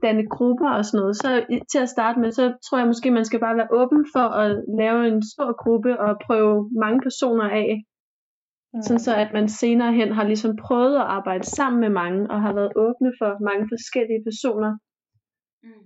danne 0.03 0.27
grupper 0.37 0.71
og 0.71 0.85
sådan 0.85 0.99
noget, 1.01 1.17
så 1.17 1.29
til 1.73 1.79
at 1.79 1.88
starte 1.88 2.21
med, 2.21 2.31
så 2.33 2.45
tror 2.64 2.79
jeg 2.79 2.87
måske, 2.87 3.11
man 3.11 3.25
skal 3.25 3.41
bare 3.41 3.57
være 3.57 3.73
åben 3.81 4.07
for 4.14 4.27
at 4.43 4.64
lave 4.83 5.09
en 5.09 5.23
stor 5.33 5.51
gruppe 5.62 6.01
og 6.01 6.21
prøve 6.27 6.71
mange 6.85 7.01
personer 7.07 7.49
af, 7.51 7.71
Mm. 8.75 8.83
sådan 8.83 9.01
så 9.01 9.14
at 9.25 9.31
man 9.33 9.49
senere 9.49 9.93
hen 9.93 10.12
har 10.12 10.25
ligesom 10.25 10.57
prøvet 10.67 10.97
at 10.97 11.09
arbejde 11.19 11.47
sammen 11.47 11.81
med 11.81 11.91
mange, 11.91 12.31
og 12.31 12.43
har 12.43 12.53
været 12.53 12.73
åbne 12.77 13.12
for 13.21 13.31
mange 13.49 13.64
forskellige 13.73 14.25
personer. 14.29 14.73
Mm. 15.62 15.85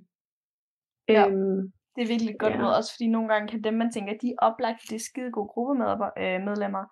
Ja. 1.12 1.28
Øhm, 1.28 1.62
Det 1.96 2.02
er 2.02 2.06
virkelig 2.14 2.34
godt 2.38 2.54
Ja. 2.54 2.60
råd, 2.62 2.72
også 2.78 2.92
fordi 2.94 3.08
nogle 3.16 3.28
gange 3.32 3.48
kan 3.48 3.62
dem, 3.64 3.74
man 3.74 3.92
tænker, 3.92 4.12
de 4.22 4.28
er 4.30 4.38
oplagt, 4.48 4.80
det 4.90 4.96
er 4.96 5.06
skide 5.10 5.30
gode 5.32 5.48
gruppemedlemmer, 5.54 6.80
øh. 6.82 6.88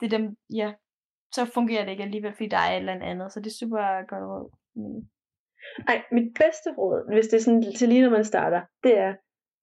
Det 0.00 0.04
er 0.12 0.18
dem, 0.18 0.26
ja, 0.60 0.68
så 1.36 1.42
fungerer 1.56 1.84
det 1.84 1.90
ikke 1.92 2.02
alligevel, 2.08 2.32
fordi 2.32 2.48
der 2.48 2.56
er 2.56 2.70
et 2.72 2.76
eller 2.76 2.92
andet, 3.12 3.32
så 3.32 3.40
det 3.40 3.46
er 3.46 3.58
super 3.62 3.80
godt 4.10 4.24
råd. 4.30 4.46
Mm. 4.76 5.00
Ej, 5.88 5.98
mit 6.16 6.28
bedste 6.42 6.68
råd, 6.78 7.14
hvis 7.14 7.26
det 7.28 7.36
er 7.36 7.44
sådan 7.46 7.64
til 7.78 7.88
lige 7.88 8.02
når 8.02 8.10
man 8.18 8.24
starter, 8.24 8.60
det 8.84 8.98
er, 8.98 9.12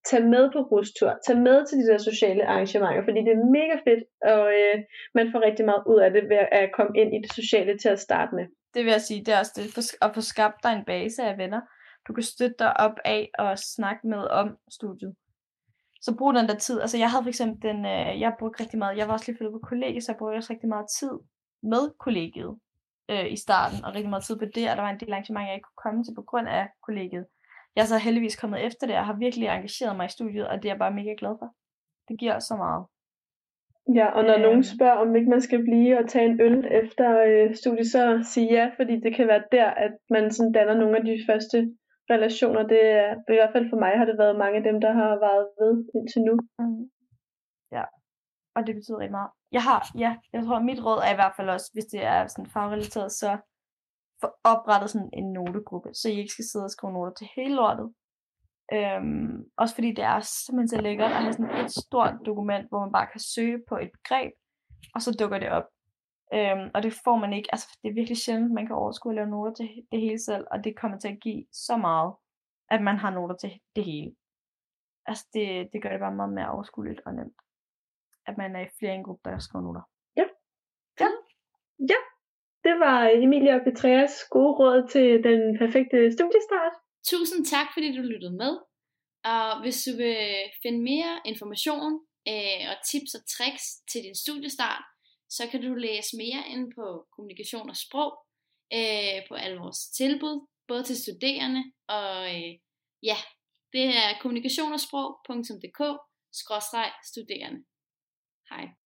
tag 0.10 0.22
med 0.34 0.44
på 0.54 0.60
rustur. 0.74 1.12
Tag 1.28 1.38
med 1.48 1.58
til 1.66 1.78
de 1.78 1.88
der 1.92 1.98
sociale 1.98 2.44
arrangementer, 2.52 3.04
fordi 3.08 3.20
det 3.28 3.34
er 3.38 3.52
mega 3.60 3.76
fedt, 3.88 4.04
og 4.34 4.44
øh, 4.60 4.76
man 5.18 5.26
får 5.32 5.40
rigtig 5.48 5.66
meget 5.66 5.84
ud 5.92 6.00
af 6.06 6.10
det 6.16 6.24
ved 6.32 6.42
at 6.52 6.70
komme 6.78 6.94
ind 7.02 7.10
i 7.16 7.20
det 7.24 7.32
sociale 7.40 7.78
til 7.78 7.90
at 7.90 8.00
starte 8.00 8.36
med. 8.36 8.46
Det 8.74 8.82
vil 8.86 8.92
jeg 8.92 9.02
sige, 9.02 9.20
det 9.26 9.34
er 9.34 9.40
også 9.40 9.54
det, 9.58 9.66
for- 9.76 10.06
at 10.06 10.12
få 10.16 10.22
skabt 10.34 10.58
dig 10.64 10.74
en 10.74 10.86
base 10.86 11.24
af 11.24 11.38
venner. 11.38 11.62
Du 12.08 12.14
kan 12.14 12.24
støtte 12.24 12.56
dig 12.60 12.80
op 12.80 12.96
af 13.06 13.30
og 13.40 13.60
snakke 13.60 14.08
med 14.08 14.24
om 14.42 14.58
studiet. 14.72 15.16
Så 16.02 16.16
brug 16.18 16.34
den 16.34 16.48
der 16.48 16.56
tid. 16.56 16.82
Altså 16.82 16.98
jeg 16.98 17.10
havde 17.12 17.24
for 17.24 17.30
eksempel 17.30 17.70
den, 17.70 17.86
øh, 17.86 18.20
jeg 18.22 18.36
brugte 18.40 18.64
rigtig 18.64 18.80
meget, 18.80 18.98
jeg 18.98 19.08
var 19.08 19.14
også 19.14 19.26
lige 19.28 19.38
flyttet 19.38 19.54
på 19.54 19.68
kollegiet, 19.70 20.04
så 20.04 20.12
jeg 20.12 20.18
brugte 20.18 20.36
også 20.36 20.54
rigtig 20.54 20.70
meget 20.70 20.88
tid 21.00 21.14
med 21.64 21.84
kollegiet 22.00 22.54
øh, 23.12 23.32
i 23.32 23.38
starten, 23.46 23.86
og 23.86 23.90
rigtig 23.96 24.10
meget 24.10 24.24
tid 24.24 24.38
på 24.40 24.46
det, 24.46 24.70
og 24.70 24.76
der 24.76 24.82
var 24.82 24.90
en 24.94 25.00
del 25.00 25.12
arrangementer, 25.12 25.48
jeg 25.48 25.56
ikke 25.56 25.70
kunne 25.70 25.84
komme 25.86 26.04
til 26.04 26.16
på 26.16 26.24
grund 26.30 26.48
af 26.48 26.68
kollegiet. 26.88 27.26
Jeg 27.76 27.82
er 27.82 27.86
så 27.94 27.98
heldigvis 27.98 28.36
kommet 28.42 28.66
efter 28.66 28.88
det, 28.88 28.98
og 28.98 29.06
har 29.06 29.18
virkelig 29.26 29.48
engageret 29.48 29.96
mig 29.98 30.06
i 30.06 30.16
studiet, 30.18 30.48
og 30.48 30.56
det 30.58 30.66
er 30.66 30.74
jeg 30.74 30.80
bare 30.80 30.98
mega 31.00 31.14
glad 31.22 31.36
for. 31.40 31.50
Det 32.08 32.20
giver 32.20 32.40
så 32.40 32.56
meget. 32.56 32.84
Ja, 33.98 34.06
og 34.18 34.24
når 34.24 34.34
Øhm. 34.34 34.42
nogen 34.42 34.64
spørger, 34.64 34.98
om 35.04 35.16
ikke 35.16 35.30
man 35.30 35.42
skal 35.42 35.64
blive 35.64 35.98
og 36.00 36.10
tage 36.10 36.26
en 36.26 36.42
øl 36.42 36.58
efter 36.82 37.08
øh, 37.28 37.56
studiet, 37.56 37.88
så 37.92 38.02
sig 38.34 38.44
ja, 38.52 38.66
fordi 38.78 39.00
det 39.00 39.16
kan 39.16 39.28
være 39.28 39.44
der, 39.52 39.66
at 39.86 39.94
man 40.10 40.32
sådan 40.32 40.52
danner 40.52 40.74
nogle 40.74 40.98
af 40.98 41.04
de 41.04 41.24
første 41.30 41.76
relationer. 42.16 42.64
Det 42.74 42.84
er, 43.04 43.12
i 43.36 43.40
hvert 43.40 43.54
fald 43.56 43.70
for 43.70 43.80
mig 43.84 43.94
har 44.00 44.06
det 44.06 44.18
været 44.18 44.42
mange 44.44 44.58
af 44.58 44.64
dem, 44.64 44.82
der 44.82 44.92
har 44.92 45.12
været 45.28 45.46
ved 45.60 45.74
indtil 45.96 46.22
nu. 46.30 46.36
Mm. 46.60 46.84
Ja, 47.78 47.84
og 48.56 48.68
det 48.68 48.76
betyder 48.76 49.00
rigtig 49.00 49.18
meget. 49.20 49.32
Jeg 49.52 49.64
har, 49.64 49.80
ja, 50.04 50.12
jeg 50.34 50.42
tror, 50.44 50.60
mit 50.60 50.84
råd 50.86 51.00
er 51.08 51.12
i 51.14 51.20
hvert 51.20 51.36
fald 51.38 51.50
også, 51.50 51.70
hvis 51.74 51.86
det 51.86 52.04
er 52.04 52.28
sådan 52.28 52.52
fagrelateret, 52.56 53.12
så 53.12 53.30
få 54.22 54.28
oprettet 54.44 54.90
sådan 54.90 55.10
en 55.14 55.34
notegruppe, 55.34 55.90
så 55.94 56.10
I 56.10 56.16
ikke 56.22 56.34
skal 56.34 56.46
sidde 56.46 56.66
og 56.66 56.72
skrive 56.72 56.94
noter 56.94 57.14
til 57.14 57.28
hele 57.36 57.56
lortet. 57.56 57.88
Øhm, 58.74 59.34
også 59.58 59.76
fordi 59.76 59.90
det 59.98 60.04
er 60.14 60.20
simpelthen 60.20 60.68
så 60.68 60.82
lækkert 60.82 61.12
at 61.12 61.24
have 61.24 61.34
sådan 61.34 61.66
et 61.66 61.72
stort 61.72 62.16
dokument, 62.26 62.70
hvor 62.70 62.80
man 62.80 62.92
bare 62.92 63.08
kan 63.14 63.22
søge 63.34 63.60
på 63.70 63.76
et 63.84 63.92
begreb, 63.98 64.32
og 64.96 65.02
så 65.02 65.12
dukker 65.20 65.40
det 65.40 65.50
op. 65.50 65.68
Øhm, 66.34 66.72
og 66.74 66.84
det 66.84 66.94
får 67.04 67.18
man 67.18 67.34
ikke, 67.34 67.50
altså 67.52 67.68
det 67.82 67.90
er 67.90 67.94
virkelig 67.94 68.18
sjældent, 68.18 68.54
man 68.54 68.68
kan 68.68 68.76
overskue 68.76 69.12
at 69.12 69.16
lave 69.16 69.30
noter 69.30 69.54
til 69.54 69.70
det 69.92 70.02
hele 70.02 70.20
selv, 70.20 70.46
og 70.52 70.64
det 70.64 70.80
kommer 70.80 70.98
til 71.00 71.08
at 71.08 71.20
give 71.22 71.46
så 71.52 71.78
meget, 71.78 72.14
at 72.70 72.82
man 72.82 72.98
har 72.98 73.12
noter 73.12 73.36
til 73.36 73.52
det 73.76 73.84
hele. 73.86 74.12
Altså 75.06 75.26
det, 75.34 75.70
det 75.74 75.82
gør 75.82 75.90
det 75.90 76.00
bare 76.00 76.16
meget 76.16 76.34
mere 76.34 76.52
overskueligt 76.52 77.02
og 77.06 77.14
nemt, 77.14 77.40
at 78.28 78.38
man 78.38 78.56
er 78.56 78.62
i 78.66 78.74
flere 78.80 78.96
en 78.96 79.04
gruppe, 79.04 79.30
der 79.30 79.40
skriver 79.40 79.64
noter. 79.64 79.86
Det 82.68 82.76
var 82.86 83.00
Emilia 83.24 83.54
og 83.60 83.64
Petreas 83.68 84.14
gode 84.36 84.54
råd 84.60 84.80
til 84.94 85.10
den 85.28 85.42
perfekte 85.62 86.00
studiestart. 86.18 86.74
Tusind 87.12 87.46
tak, 87.54 87.68
fordi 87.74 87.88
du 87.98 88.02
lyttede 88.02 88.36
med. 88.44 88.54
Og 89.34 89.62
hvis 89.62 89.78
du 89.86 89.92
vil 90.04 90.20
finde 90.64 90.82
mere 90.92 91.14
information 91.32 91.92
øh, 92.32 92.64
og 92.72 92.76
tips 92.90 93.12
og 93.18 93.24
tricks 93.34 93.66
til 93.92 94.00
din 94.06 94.18
studiestart, 94.24 94.84
så 95.36 95.44
kan 95.52 95.62
du 95.62 95.74
læse 95.74 96.18
mere 96.18 96.44
ind 96.54 96.66
på 96.78 96.86
kommunikation 97.16 97.70
og 97.70 97.78
sprog 97.86 98.12
øh, 98.78 99.20
på 99.28 99.34
alle 99.44 99.58
vores 99.64 99.80
tilbud, 100.00 100.48
både 100.68 100.84
til 100.84 101.02
studerende 101.04 101.64
og 101.88 102.16
øh, 102.36 102.52
ja, 103.10 103.18
det 103.74 103.86
er 104.04 104.20
kommunikationosprog.dk 104.22 105.82
studerende. 107.12 107.62
Hej. 108.50 108.81